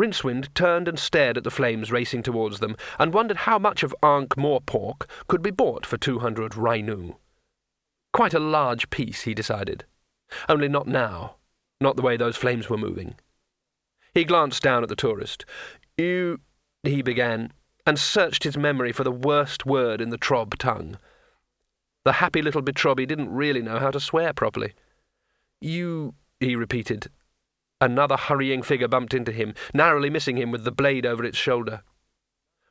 [0.00, 3.94] Rincewind turned and stared at the flames racing towards them, and wondered how much of
[4.02, 7.16] Ankh-Morpork could be bought for 200 Rhinu.
[8.14, 9.84] Quite a large piece, he decided.
[10.48, 11.36] Only not now.
[11.78, 13.16] Not the way those flames were moving.
[14.14, 15.44] He glanced down at the tourist.
[15.96, 16.40] You,
[16.82, 17.52] he began,
[17.86, 20.98] and searched his memory for the worst word in the Trob tongue.
[22.04, 24.74] The happy little Betrobi didn't really know how to swear properly.
[25.60, 27.08] You, he repeated.
[27.80, 31.82] Another hurrying figure bumped into him, narrowly missing him with the blade over its shoulder.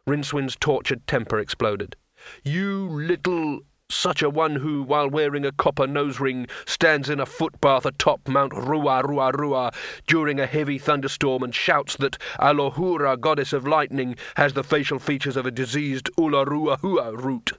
[0.06, 1.96] Rincewind's tortured temper exploded.
[2.44, 3.62] You little
[3.94, 8.28] such a one who, while wearing a copper nose ring, stands in a footbath atop
[8.28, 9.72] Mount Rua Rua Rua
[10.08, 15.38] during a heavy thunderstorm and shouts that Alohura, goddess of lightning, has the facial features
[15.38, 17.54] of a diseased Ularua Hua root.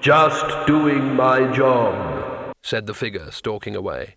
[0.00, 4.16] Just doing my job, said the figure, stalking away.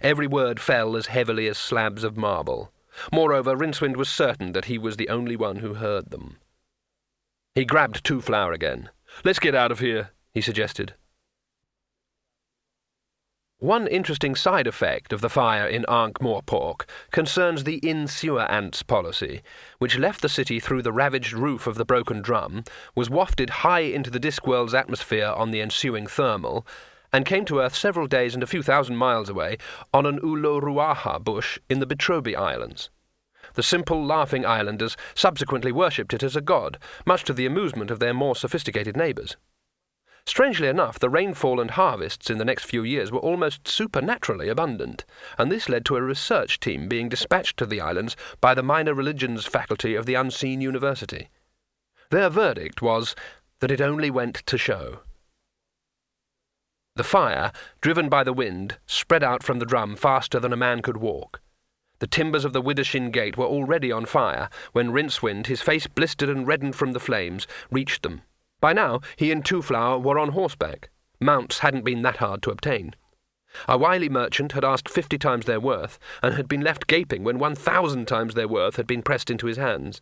[0.00, 2.72] Every word fell as heavily as slabs of marble.
[3.12, 6.36] Moreover, Rincewind was certain that he was the only one who heard them.
[7.54, 8.90] He grabbed Twoflower again.
[9.24, 10.94] Let's get out of here, he suggested.
[13.58, 19.40] One interesting side effect of the fire in Ankh-Morpork concerns the in-sewer ants policy,
[19.78, 22.64] which left the city through the ravaged roof of the broken drum,
[22.96, 26.66] was wafted high into the Discworld's atmosphere on the ensuing thermal,
[27.12, 29.58] and came to Earth several days and a few thousand miles away
[29.94, 32.90] on an Uloruaha bush in the Betrobi Islands.
[33.54, 38.00] The simple, laughing islanders subsequently worshipped it as a god, much to the amusement of
[38.00, 39.36] their more sophisticated neighbours.
[40.26, 45.04] Strangely enough, the rainfall and harvests in the next few years were almost supernaturally abundant,
[45.36, 48.94] and this led to a research team being dispatched to the islands by the minor
[48.94, 51.28] religions faculty of the Unseen University.
[52.10, 53.16] Their verdict was
[53.60, 55.00] that it only went to show.
[56.94, 60.82] The fire, driven by the wind, spread out from the drum faster than a man
[60.82, 61.40] could walk.
[62.00, 66.28] The timbers of the Widdershin Gate were already on fire when Rincewind, his face blistered
[66.28, 68.22] and reddened from the flames, reached them.
[68.62, 70.88] By now, he and Two Flower were on horseback.
[71.20, 72.94] Mounts hadn't been that hard to obtain.
[73.66, 77.40] A wily merchant had asked fifty times their worth, and had been left gaping when
[77.40, 80.00] one thousand times their worth had been pressed into his hands.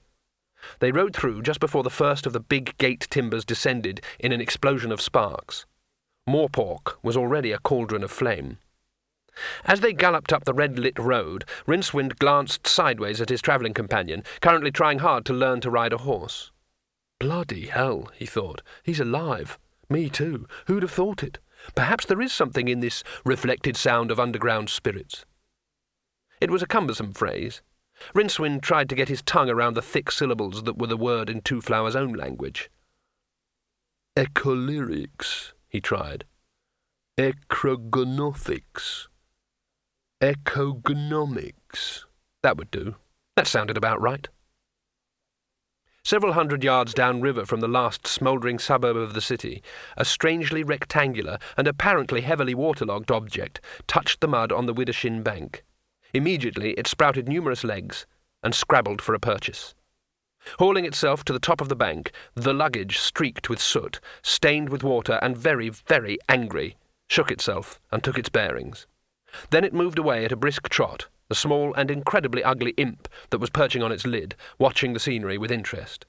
[0.78, 4.42] They rode through just before the first of the big gate timbers descended in an
[4.42, 5.64] explosion of sparks.
[6.28, 8.58] Morpork was already a cauldron of flame.
[9.64, 14.70] As they galloped up the red-lit road, Rincewind glanced sideways at his travelling companion, currently
[14.70, 16.52] trying hard to learn to ride a horse.
[17.20, 18.62] Bloody hell, he thought.
[18.82, 19.58] He's alive.
[19.90, 20.48] Me too.
[20.66, 21.38] Who'd have thought it?
[21.74, 25.26] Perhaps there is something in this reflected sound of underground spirits.
[26.40, 27.60] It was a cumbersome phrase.
[28.14, 31.42] Rincewind tried to get his tongue around the thick syllables that were the word in
[31.42, 32.70] Twoflower's own language.
[34.16, 36.24] Echolyrics, he tried.
[37.18, 39.08] Ecrogonothics.
[40.22, 42.04] Echognomics.
[42.42, 42.96] That would do.
[43.36, 44.26] That sounded about right.
[46.10, 49.62] Several hundred yards downriver from the last smouldering suburb of the city,
[49.96, 55.62] a strangely rectangular and apparently heavily waterlogged object touched the mud on the Widdershin bank.
[56.12, 58.06] Immediately it sprouted numerous legs
[58.42, 59.76] and scrabbled for a purchase.
[60.58, 64.82] Hauling itself to the top of the bank, the luggage, streaked with soot, stained with
[64.82, 68.88] water, and very, very angry, shook itself and took its bearings.
[69.50, 73.38] Then it moved away at a brisk trot, the small and incredibly ugly imp that
[73.38, 76.04] was perching on its lid, watching the scenery with interest.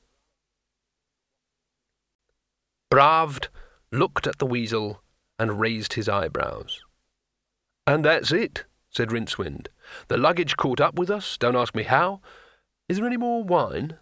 [2.92, 3.48] Bravd
[3.92, 5.04] looked at the weasel
[5.38, 6.82] and raised his eyebrows.
[7.86, 9.68] And that's it, said Rincewind.
[10.08, 12.20] The luggage caught up with us, don't ask me how.
[12.90, 14.00] Is there any more wine?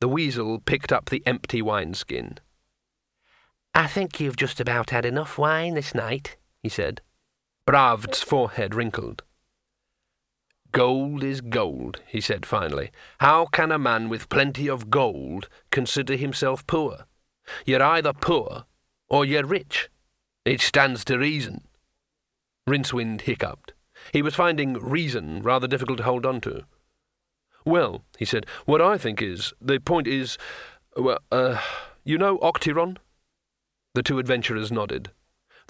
[0.00, 2.38] The weasel picked up the empty wineskin.
[3.74, 7.00] I think you've just about had enough wine this night, he said.
[7.66, 9.24] Bravd's forehead wrinkled.
[10.72, 12.90] Gold is gold, he said finally.
[13.20, 17.04] How can a man with plenty of gold consider himself poor?
[17.66, 18.64] You're either poor
[19.08, 19.90] or you're rich.
[20.46, 21.68] It stands to reason.
[22.68, 23.74] Rincewind hiccuped.
[24.12, 26.64] He was finding reason rather difficult to hold on to.
[27.64, 30.38] Well, he said, what I think is, the point is,
[30.96, 31.60] well, uh,
[32.02, 32.96] you know Octiron?
[33.94, 35.10] The two adventurers nodded.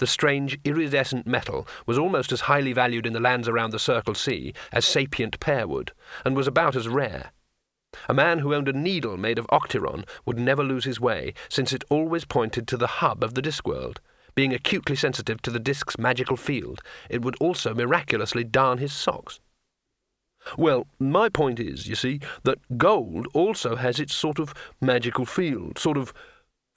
[0.03, 4.15] The strange, iridescent metal was almost as highly valued in the lands around the Circle
[4.15, 5.91] Sea as sapient pearwood,
[6.25, 7.31] and was about as rare.
[8.09, 11.71] A man who owned a needle made of octiron would never lose his way, since
[11.71, 13.99] it always pointed to the hub of the Discworld.
[14.35, 19.39] Being acutely sensitive to the disk's magical field, it would also miraculously darn his socks.
[20.57, 25.79] Well, my point is, you see, that gold also has its sort of magical field,
[25.79, 26.13] sort of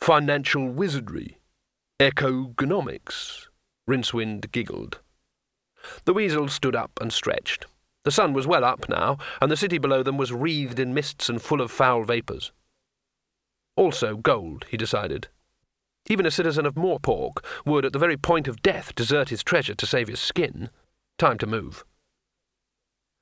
[0.00, 1.38] financial wizardry.
[1.98, 3.46] Ecogonomics.
[3.88, 5.00] Rincewind giggled.
[6.04, 7.64] The weasel stood up and stretched.
[8.04, 11.30] The sun was well up now, and the city below them was wreathed in mists
[11.30, 12.52] and full of foul vapours.
[13.76, 15.28] Also gold, he decided.
[16.10, 19.74] Even a citizen of Morpork would, at the very point of death, desert his treasure
[19.74, 20.68] to save his skin.
[21.18, 21.82] Time to move.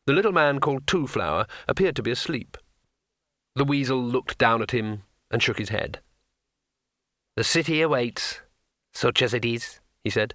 [0.06, 2.56] The little man called Twoflower appeared to be asleep.
[3.54, 6.00] The weasel looked down at him and shook his head.
[7.36, 8.40] The city awaits,
[8.95, 10.34] such as it is, he said.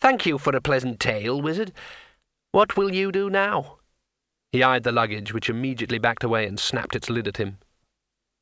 [0.00, 1.72] Thank you for a pleasant tale, wizard.
[2.52, 3.78] What will you do now?
[4.52, 7.58] He eyed the luggage, which immediately backed away and snapped its lid at him.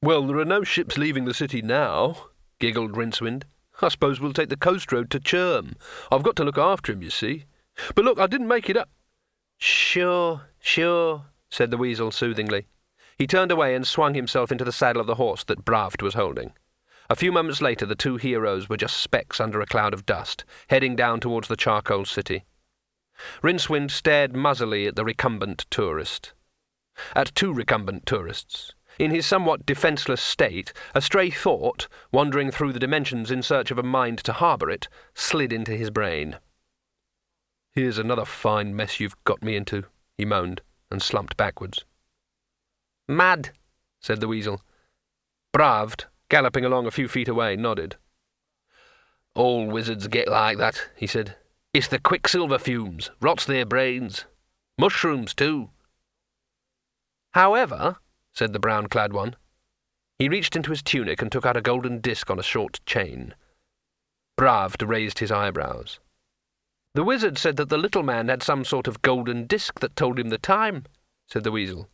[0.02, 2.26] Well, there are no ships leaving the city now,
[2.58, 3.44] giggled Rincewind.
[3.80, 5.76] I suppose we'll take the coast road to Chirm.
[6.10, 7.44] I've got to look after him, you see.
[7.94, 8.90] But look, I didn't make it up.
[9.58, 12.66] Sure, sure, said the weasel soothingly.
[13.16, 16.14] He turned away and swung himself into the saddle of the horse that Bravd was
[16.14, 16.52] holding.
[17.12, 20.46] A few moments later, the two heroes were just specks under a cloud of dust,
[20.68, 22.46] heading down towards the charcoal city.
[23.42, 26.32] Rincewind stared muzzily at the recumbent tourist.
[27.14, 28.72] At two recumbent tourists.
[28.98, 33.76] In his somewhat defenceless state, a stray thought, wandering through the dimensions in search of
[33.76, 36.38] a mind to harbour it, slid into his brain.
[37.72, 39.84] Here's another fine mess you've got me into,
[40.16, 41.84] he moaned, and slumped backwards.
[43.06, 43.50] Mad,
[44.00, 44.62] said the weasel.
[45.54, 47.94] Bravd, galloping along a few feet away, nodded.
[49.34, 51.36] All wizards get like that, he said.
[51.74, 54.24] It's the quicksilver fumes, rots their brains.
[54.78, 55.68] Mushrooms, too.
[57.32, 57.96] However,
[58.32, 59.36] said the brown clad one,
[60.18, 63.34] he reached into his tunic and took out a golden disc on a short chain.
[64.40, 66.00] Bravd raised his eyebrows.
[66.94, 70.18] The wizard said that the little man had some sort of golden disc that told
[70.18, 70.86] him the time,
[71.28, 71.90] said the weasel.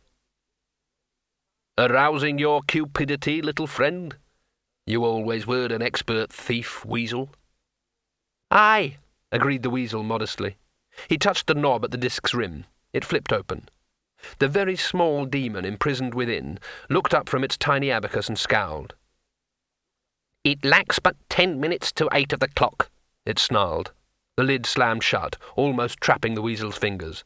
[1.77, 4.15] Arousing your cupidity, little friend?
[4.89, 7.29] You always were an expert thief, Weasel.
[8.49, 8.97] Aye,
[9.31, 10.57] agreed the Weasel modestly.
[11.07, 12.65] He touched the knob at the disc's rim.
[12.91, 13.69] It flipped open.
[14.39, 16.57] The very small demon imprisoned within
[16.89, 18.95] looked up from its tiny abacus and scowled.
[20.43, 22.89] It lacks but ten minutes to eight of the clock,
[23.27, 23.91] it snarled.
[24.37, 27.23] The lid slammed shut, almost trapping the weasel's fingers.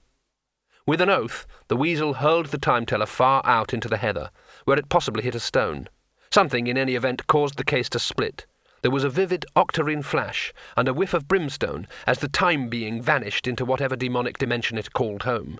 [0.85, 4.31] With an oath, the weasel hurled the time teller far out into the heather,
[4.65, 5.87] where it possibly hit a stone.
[6.33, 8.47] Something, in any event, caused the case to split.
[8.81, 13.03] There was a vivid octarine flash and a whiff of brimstone as the time being
[13.03, 15.59] vanished into whatever demonic dimension it called home.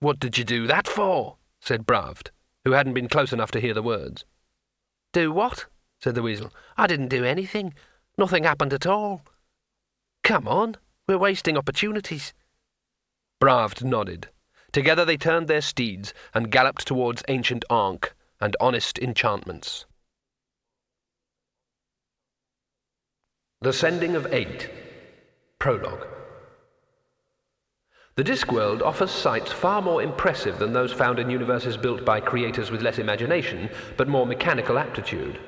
[0.00, 1.36] What did you do that for?
[1.60, 2.30] said Bravd,
[2.64, 4.24] who hadn't been close enough to hear the words.
[5.12, 5.66] Do what?
[6.00, 6.52] said the weasel.
[6.76, 7.74] I didn't do anything.
[8.18, 9.22] Nothing happened at all.
[10.24, 12.34] Come on, we're wasting opportunities.
[13.40, 14.30] Bravd nodded.
[14.72, 18.12] Together they turned their steeds and galloped towards ancient Ankh,
[18.42, 19.86] and honest enchantments.
[23.60, 24.68] The Sending of Eight
[25.60, 26.08] Prologue
[28.16, 32.72] The Discworld offers sights far more impressive than those found in universes built by creators
[32.72, 35.38] with less imagination, but more mechanical aptitude.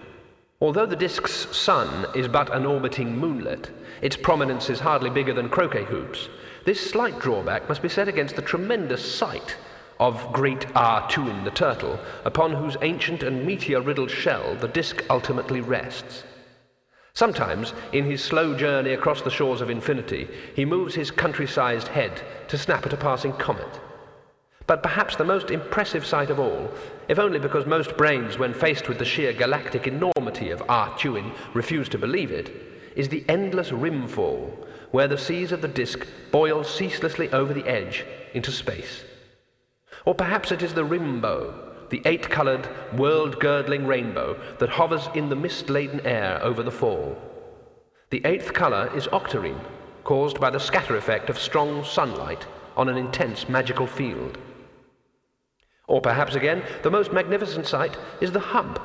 [0.60, 3.70] Although the disk's sun is but an orbiting moonlet,
[4.02, 6.28] its prominence is hardly bigger than croquet hoops.
[6.64, 9.56] This slight drawback must be set against the tremendous sight
[10.04, 16.24] of great A'Tuin the turtle, upon whose ancient and meteor-riddled shell the disk ultimately rests.
[17.14, 22.20] Sometimes, in his slow journey across the shores of infinity, he moves his country-sized head
[22.48, 23.80] to snap at a passing comet.
[24.66, 26.70] But perhaps the most impressive sight of all,
[27.08, 31.88] if only because most brains, when faced with the sheer galactic enormity of A'Tuin, refuse
[31.88, 32.52] to believe it,
[32.94, 34.50] is the endless rimfall,
[34.90, 39.02] where the seas of the disk boil ceaselessly over the edge into space.
[40.04, 41.54] Or perhaps it is the rimbow,
[41.88, 46.70] the eight coloured, world girdling rainbow that hovers in the mist laden air over the
[46.70, 47.16] fall.
[48.10, 49.60] The eighth colour is octarine,
[50.04, 52.46] caused by the scatter effect of strong sunlight
[52.76, 54.38] on an intense magical field.
[55.86, 58.80] Or perhaps again, the most magnificent sight is the hub.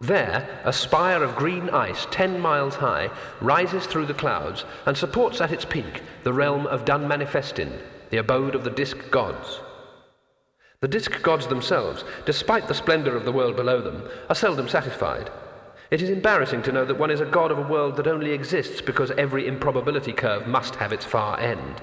[0.00, 5.40] There, a spire of green ice, ten miles high, rises through the clouds and supports
[5.40, 7.80] at its peak the realm of Dunmanifestin,
[8.10, 9.60] the abode of the disk gods.
[10.80, 15.28] The disk gods themselves, despite the splendour of the world below them, are seldom satisfied.
[15.90, 18.30] It is embarrassing to know that one is a god of a world that only
[18.30, 21.82] exists because every improbability curve must have its far end.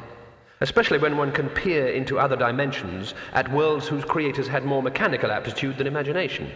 [0.61, 5.29] Especially when one can peer into other dimensions at worlds whose creators had more mechanical
[5.29, 6.49] aptitude than imagination.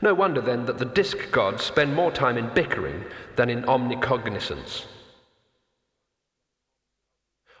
[0.00, 3.04] No wonder then that the disk gods spend more time in bickering
[3.34, 4.84] than in omnicognizance.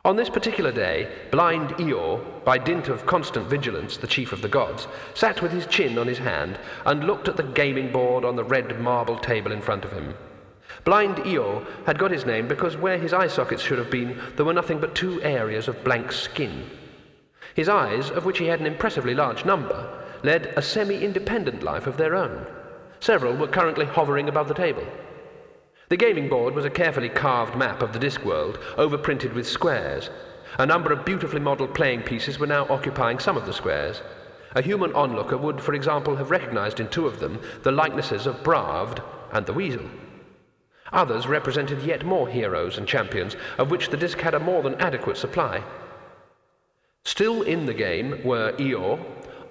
[0.06, 4.48] On this particular day, blind Io, by dint of constant vigilance, the chief of the
[4.48, 8.36] gods, sat with his chin on his hand and looked at the gaming board on
[8.36, 10.14] the red marble table in front of him.
[10.84, 14.44] Blind Io had got his name because where his eye sockets should have been, there
[14.44, 16.70] were nothing but two areas of blank skin.
[17.54, 19.90] His eyes, of which he had an impressively large number,
[20.22, 22.46] led a semi independent life of their own.
[23.00, 24.86] Several were currently hovering above the table.
[25.88, 30.10] The gaming board was a carefully carved map of the disc world, overprinted with squares.
[30.58, 34.02] A number of beautifully modelled playing pieces were now occupying some of the squares.
[34.56, 38.42] A human onlooker would, for example, have recognized in two of them the likenesses of
[38.42, 39.00] Bravd
[39.32, 39.88] and the Weasel.
[40.92, 44.74] Others represented yet more heroes and champions, of which the disc had a more than
[44.76, 45.62] adequate supply.
[47.04, 48.98] Still in the game were Io,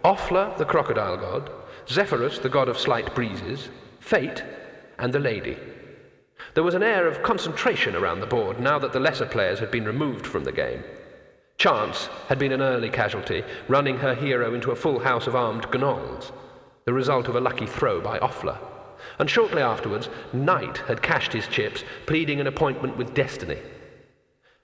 [0.03, 1.49] Offler the crocodile god,
[1.87, 3.69] Zephyrus the god of slight breezes,
[4.01, 4.43] Fate,
[4.99, 5.57] and the Lady.
[6.53, 9.71] There was an air of concentration around the board now that the lesser players had
[9.71, 10.83] been removed from the game.
[11.57, 15.71] Chance had been an early casualty, running her hero into a full house of armed
[15.71, 16.31] gnolls,
[16.85, 18.57] the result of a lucky throw by Offler.
[19.19, 23.59] And shortly afterwards, Night had cashed his chips, pleading an appointment with Destiny.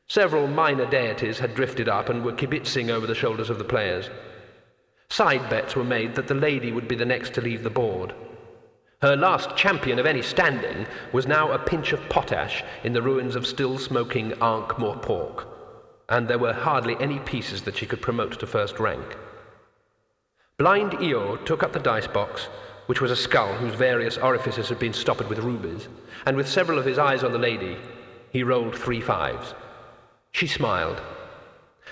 [0.07, 4.09] Several minor deities had drifted up and were kibitzing over the shoulders of the players.
[5.09, 8.13] Side bets were made that the lady would be the next to leave the board.
[9.01, 13.35] Her last champion of any standing was now a pinch of potash in the ruins
[13.35, 15.47] of still smoking Ankh-Morpork,
[16.07, 19.17] and there were hardly any pieces that she could promote to first rank.
[20.59, 22.43] Blind Io took up the dice box,
[22.85, 25.87] which was a skull whose various orifices had been stoppered with rubies,
[26.27, 27.77] and with several of his eyes on the lady,
[28.29, 29.55] he rolled three fives.
[30.31, 31.01] She smiled.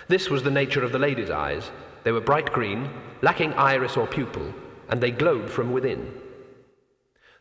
[0.09, 1.71] This was the nature of the lady's eyes.
[2.03, 2.91] They were bright green,
[3.23, 4.53] lacking iris or pupil,
[4.89, 6.18] and they glowed from within.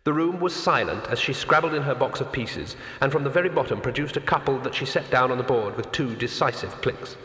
[0.08, 3.28] The room was silent as she scrabbled in her box of pieces, and from the
[3.28, 6.80] very bottom produced a couple that she set down on the board with two decisive
[6.80, 7.18] clicks.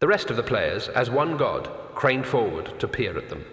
[0.00, 3.44] The rest of the players, as one god, craned forward to peer at them.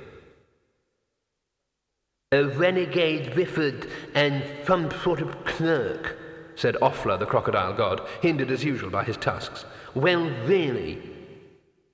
[2.31, 6.17] A renegade Rifford and some sort of clerk,
[6.55, 9.65] said Offler, the crocodile god, hindered as usual by his tusks.
[9.93, 10.99] Well, really.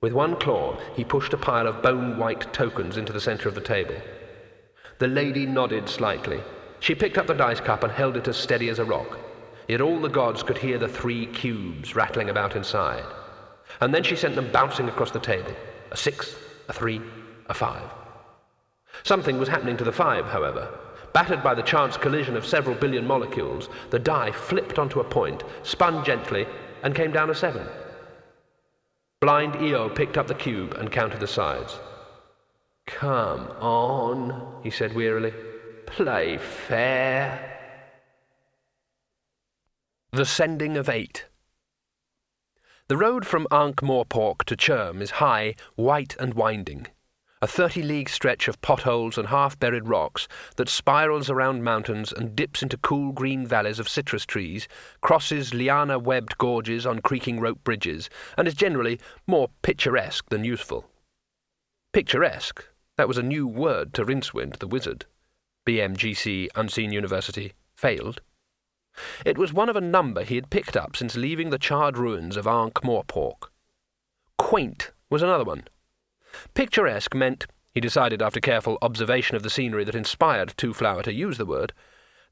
[0.00, 3.54] With one claw, he pushed a pile of bone white tokens into the centre of
[3.54, 3.96] the table.
[4.98, 6.40] The lady nodded slightly.
[6.80, 9.18] She picked up the dice cup and held it as steady as a rock.
[9.68, 13.04] Yet all the gods could hear the three cubes rattling about inside.
[13.80, 15.54] And then she sent them bouncing across the table
[15.90, 16.34] a six,
[16.68, 17.00] a three,
[17.46, 17.90] a five.
[19.04, 20.68] Something was happening to the five, however.
[21.12, 25.44] Battered by the chance collision of several billion molecules, the die flipped onto a point,
[25.62, 26.46] spun gently,
[26.82, 27.66] and came down a seven.
[29.20, 31.78] Blind Io picked up the cube and counted the sides.
[32.88, 35.32] Come on, he said wearily.
[35.86, 37.58] Play fair.
[40.10, 41.26] The Sending of Eight.
[42.88, 46.86] The road from Ankh-Morpork to Chirm is high, white, and winding.
[47.40, 50.26] A thirty league stretch of potholes and half buried rocks
[50.56, 54.66] that spirals around mountains and dips into cool green valleys of citrus trees,
[55.02, 60.86] crosses liana webbed gorges on creaking rope bridges, and is generally more picturesque than useful.
[61.92, 62.64] Picturesque
[62.98, 65.06] that was a new word to Rincewind, the wizard.
[65.64, 68.20] BMGC Unseen University failed.
[69.24, 72.36] It was one of a number he had picked up since leaving the charred ruins
[72.36, 73.50] of Ankh-Morpork.
[74.36, 75.68] Quaint was another one.
[76.54, 81.38] Picturesque meant, he decided after careful observation of the scenery that inspired Twoflower to use
[81.38, 81.72] the word,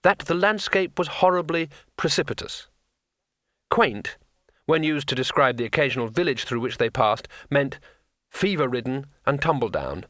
[0.03, 2.67] that the landscape was horribly precipitous.
[3.71, 4.17] Quaint,
[4.65, 7.79] when used to describe the occasional village through which they passed, meant
[8.31, 10.05] fever ridden and tumble down.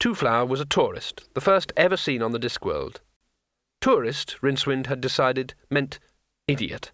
[0.00, 3.00] Twoflower was a tourist, the first ever seen on the Discworld.
[3.80, 5.98] Tourist, Rincewind had decided, meant
[6.46, 6.92] idiot.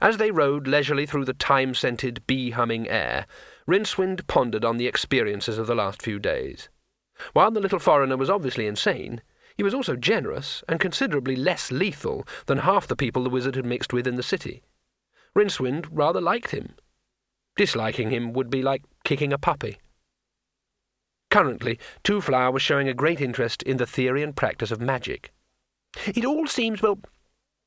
[0.00, 3.26] As they rode leisurely through the thyme scented, bee humming air,
[3.66, 6.68] Rincewind pondered on the experiences of the last few days.
[7.32, 9.22] While the little foreigner was obviously insane,
[9.56, 13.64] he was also generous and considerably less lethal than half the people the wizard had
[13.64, 14.62] mixed with in the city.
[15.34, 16.74] Rincewind rather liked him.
[17.56, 19.78] Disliking him would be like kicking a puppy.
[21.34, 25.32] Currently, Twoflower was showing a great interest in the theory and practice of magic.
[26.06, 27.00] It all seems, well,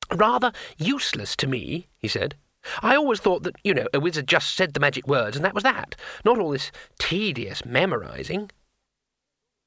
[0.10, 2.36] rather useless to me, he said.
[2.82, 5.54] I always thought that, you know, a wizard just said the magic words and that
[5.54, 8.52] was that, not all this tedious memorizing.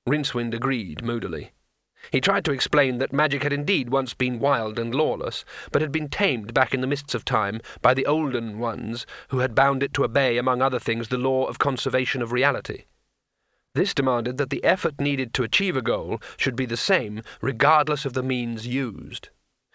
[0.09, 1.53] Rincewind agreed moodily.
[2.11, 5.93] He tried to explain that magic had indeed once been wild and lawless, but had
[5.93, 9.83] been tamed back in the mists of time by the olden ones who had bound
[9.83, 12.85] it to obey, among other things, the law of conservation of reality.
[13.75, 18.05] This demanded that the effort needed to achieve a goal should be the same regardless
[18.05, 19.29] of the means used.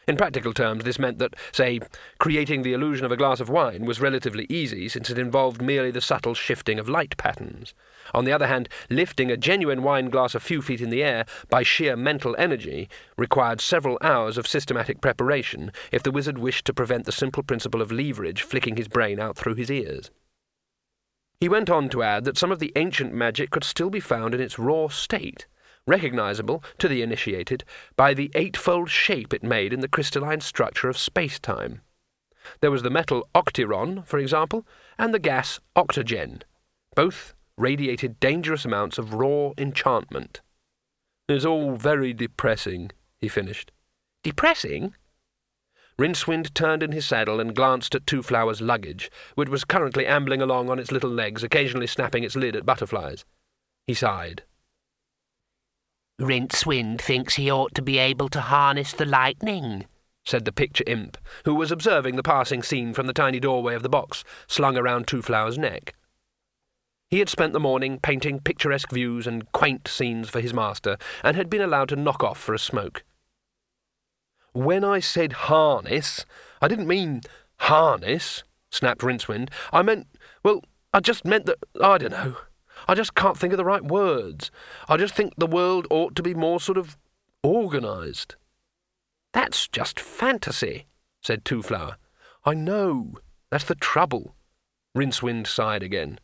[0.07, 1.79] In practical terms, this meant that, say,
[2.19, 5.91] creating the illusion of a glass of wine was relatively easy since it involved merely
[5.91, 7.73] the subtle shifting of light patterns.
[8.13, 11.25] On the other hand, lifting a genuine wine glass a few feet in the air
[11.49, 12.87] by sheer mental energy
[13.17, 17.81] required several hours of systematic preparation if the wizard wished to prevent the simple principle
[17.81, 20.11] of leverage flicking his brain out through his ears.
[21.39, 24.33] He went on to add that some of the ancient magic could still be found
[24.33, 25.45] in its raw state
[25.87, 27.63] recognizable, to the initiated,
[27.95, 31.81] by the eightfold shape it made in the crystalline structure of space-time.
[32.61, 34.65] There was the metal octiron, for example,
[34.97, 36.41] and the gas octogen.
[36.95, 40.41] Both radiated dangerous amounts of raw enchantment.
[41.27, 43.71] It's all very depressing, he finished.
[44.23, 44.93] Depressing?
[45.97, 50.69] Rincewind turned in his saddle and glanced at Twoflower's luggage, which was currently ambling along
[50.69, 53.23] on its little legs, occasionally snapping its lid at butterflies.
[53.87, 54.43] He sighed.
[56.19, 59.85] Rincewind thinks he ought to be able to harness the lightning,
[60.25, 63.83] said the picture imp, who was observing the passing scene from the tiny doorway of
[63.83, 65.93] the box slung around Twoflower's neck.
[67.09, 71.37] He had spent the morning painting picturesque views and quaint scenes for his master, and
[71.37, 73.03] had been allowed to knock off for a smoke.
[74.55, 76.25] When I said harness,
[76.61, 77.23] I didn't mean
[77.59, 79.49] harness, snapped Rincewind.
[79.73, 80.07] I meant,
[80.43, 82.37] well, I just meant that, I don't know.
[82.87, 84.51] I just can't think of the right words.
[84.87, 86.95] I just think the world ought to be more sort of
[87.43, 88.37] organised.
[89.33, 90.85] That's just fantasy,
[91.21, 91.95] said Twoflower.
[92.45, 93.15] I know.
[93.51, 94.35] That's the trouble.
[94.95, 96.17] Rincewind sighed again.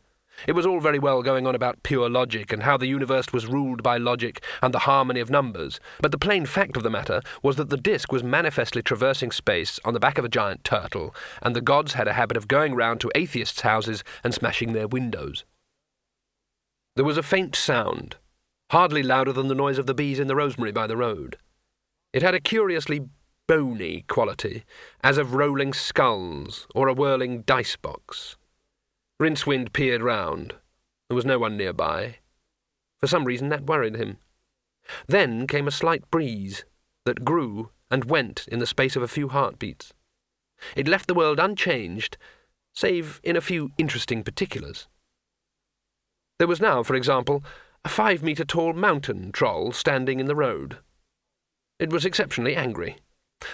[0.46, 3.46] It was all very well going on about pure logic and how the universe was
[3.46, 7.20] ruled by logic and the harmony of numbers, but the plain fact of the matter
[7.42, 11.14] was that the disk was manifestly traversing space on the back of a giant turtle,
[11.42, 14.88] and the gods had a habit of going round to atheists' houses and smashing their
[14.88, 15.44] windows.
[16.96, 18.16] There was a faint sound,
[18.70, 21.36] hardly louder than the noise of the bees in the rosemary by the road.
[22.12, 23.06] It had a curiously
[23.48, 24.64] bony quality,
[25.02, 28.36] as of rolling skulls or a whirling dice box.
[29.22, 30.56] Rincewind peered round.
[31.08, 32.16] There was no one nearby.
[32.98, 34.18] For some reason that worried him.
[35.06, 36.64] Then came a slight breeze
[37.04, 39.92] that grew and went in the space of a few heartbeats.
[40.74, 42.16] It left the world unchanged,
[42.74, 44.88] save in a few interesting particulars.
[46.40, 47.44] There was now, for example,
[47.84, 50.78] a five metre tall mountain troll standing in the road.
[51.78, 52.96] It was exceptionally angry.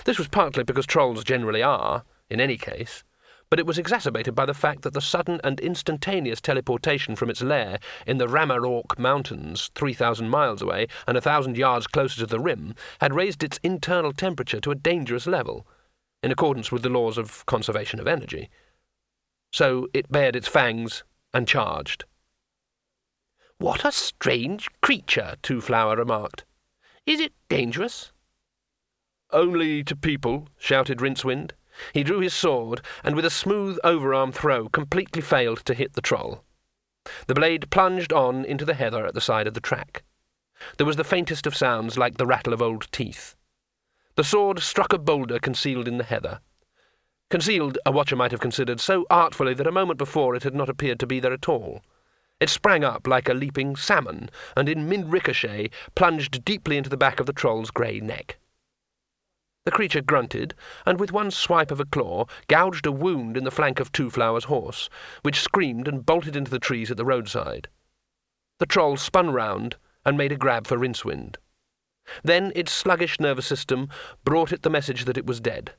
[0.06, 3.04] This was partly because trolls generally are, in any case,
[3.50, 7.42] but it was exacerbated by the fact that the sudden and instantaneous teleportation from its
[7.42, 12.40] lair in the Ramarok Mountains, 3,000 miles away and a thousand yards closer to the
[12.40, 15.66] rim, had raised its internal temperature to a dangerous level,
[16.22, 18.50] in accordance with the laws of conservation of energy.
[19.52, 22.04] So it bared its fangs and charged.
[23.58, 26.44] What a strange creature, Twoflower remarked.
[27.06, 28.12] Is it dangerous?
[29.30, 31.52] Only to people, shouted Rincewind.
[31.92, 36.00] He drew his sword, and with a smooth overarm throw completely failed to hit the
[36.00, 36.44] troll.
[37.26, 40.02] The blade plunged on into the heather at the side of the track.
[40.76, 43.36] There was the faintest of sounds like the rattle of old teeth.
[44.16, 46.40] The sword struck a boulder concealed in the heather.
[47.30, 50.68] Concealed, a watcher might have considered, so artfully that a moment before it had not
[50.68, 51.82] appeared to be there at all.
[52.40, 56.96] It sprang up like a leaping salmon, and in mid ricochet plunged deeply into the
[56.96, 58.38] back of the troll's grey neck.
[59.68, 60.54] The creature grunted,
[60.86, 64.44] and with one swipe of a claw gouged a wound in the flank of Twoflower's
[64.44, 64.88] horse,
[65.20, 67.68] which screamed and bolted into the trees at the roadside.
[68.60, 69.76] The troll spun round
[70.06, 71.36] and made a grab for Rincewind.
[72.24, 73.90] Then its sluggish nervous system
[74.24, 75.74] brought it the message that it was dead.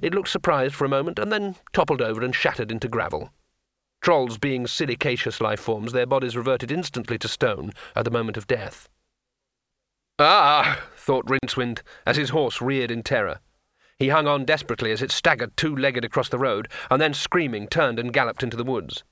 [0.00, 3.32] It looked surprised for a moment, and then toppled over and shattered into gravel.
[4.00, 8.46] Trolls being silicaceous life forms, their bodies reverted instantly to stone at the moment of
[8.46, 8.88] death.
[10.24, 13.40] Ah, thought Rincewind, as his horse reared in terror.
[13.98, 17.98] He hung on desperately as it staggered two-legged across the road, and then, screaming, turned
[17.98, 19.02] and galloped into the woods.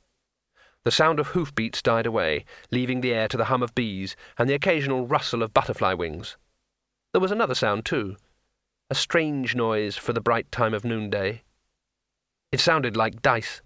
[0.84, 4.48] The sound of hoofbeats died away, leaving the air to the hum of bees and
[4.48, 6.36] the occasional rustle of butterfly wings.
[7.12, 8.16] There was another sound, too,
[8.88, 11.42] a strange noise for the bright time of noonday.
[12.52, 13.62] It sounded like dice.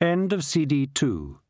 [0.00, 1.40] End of CD 2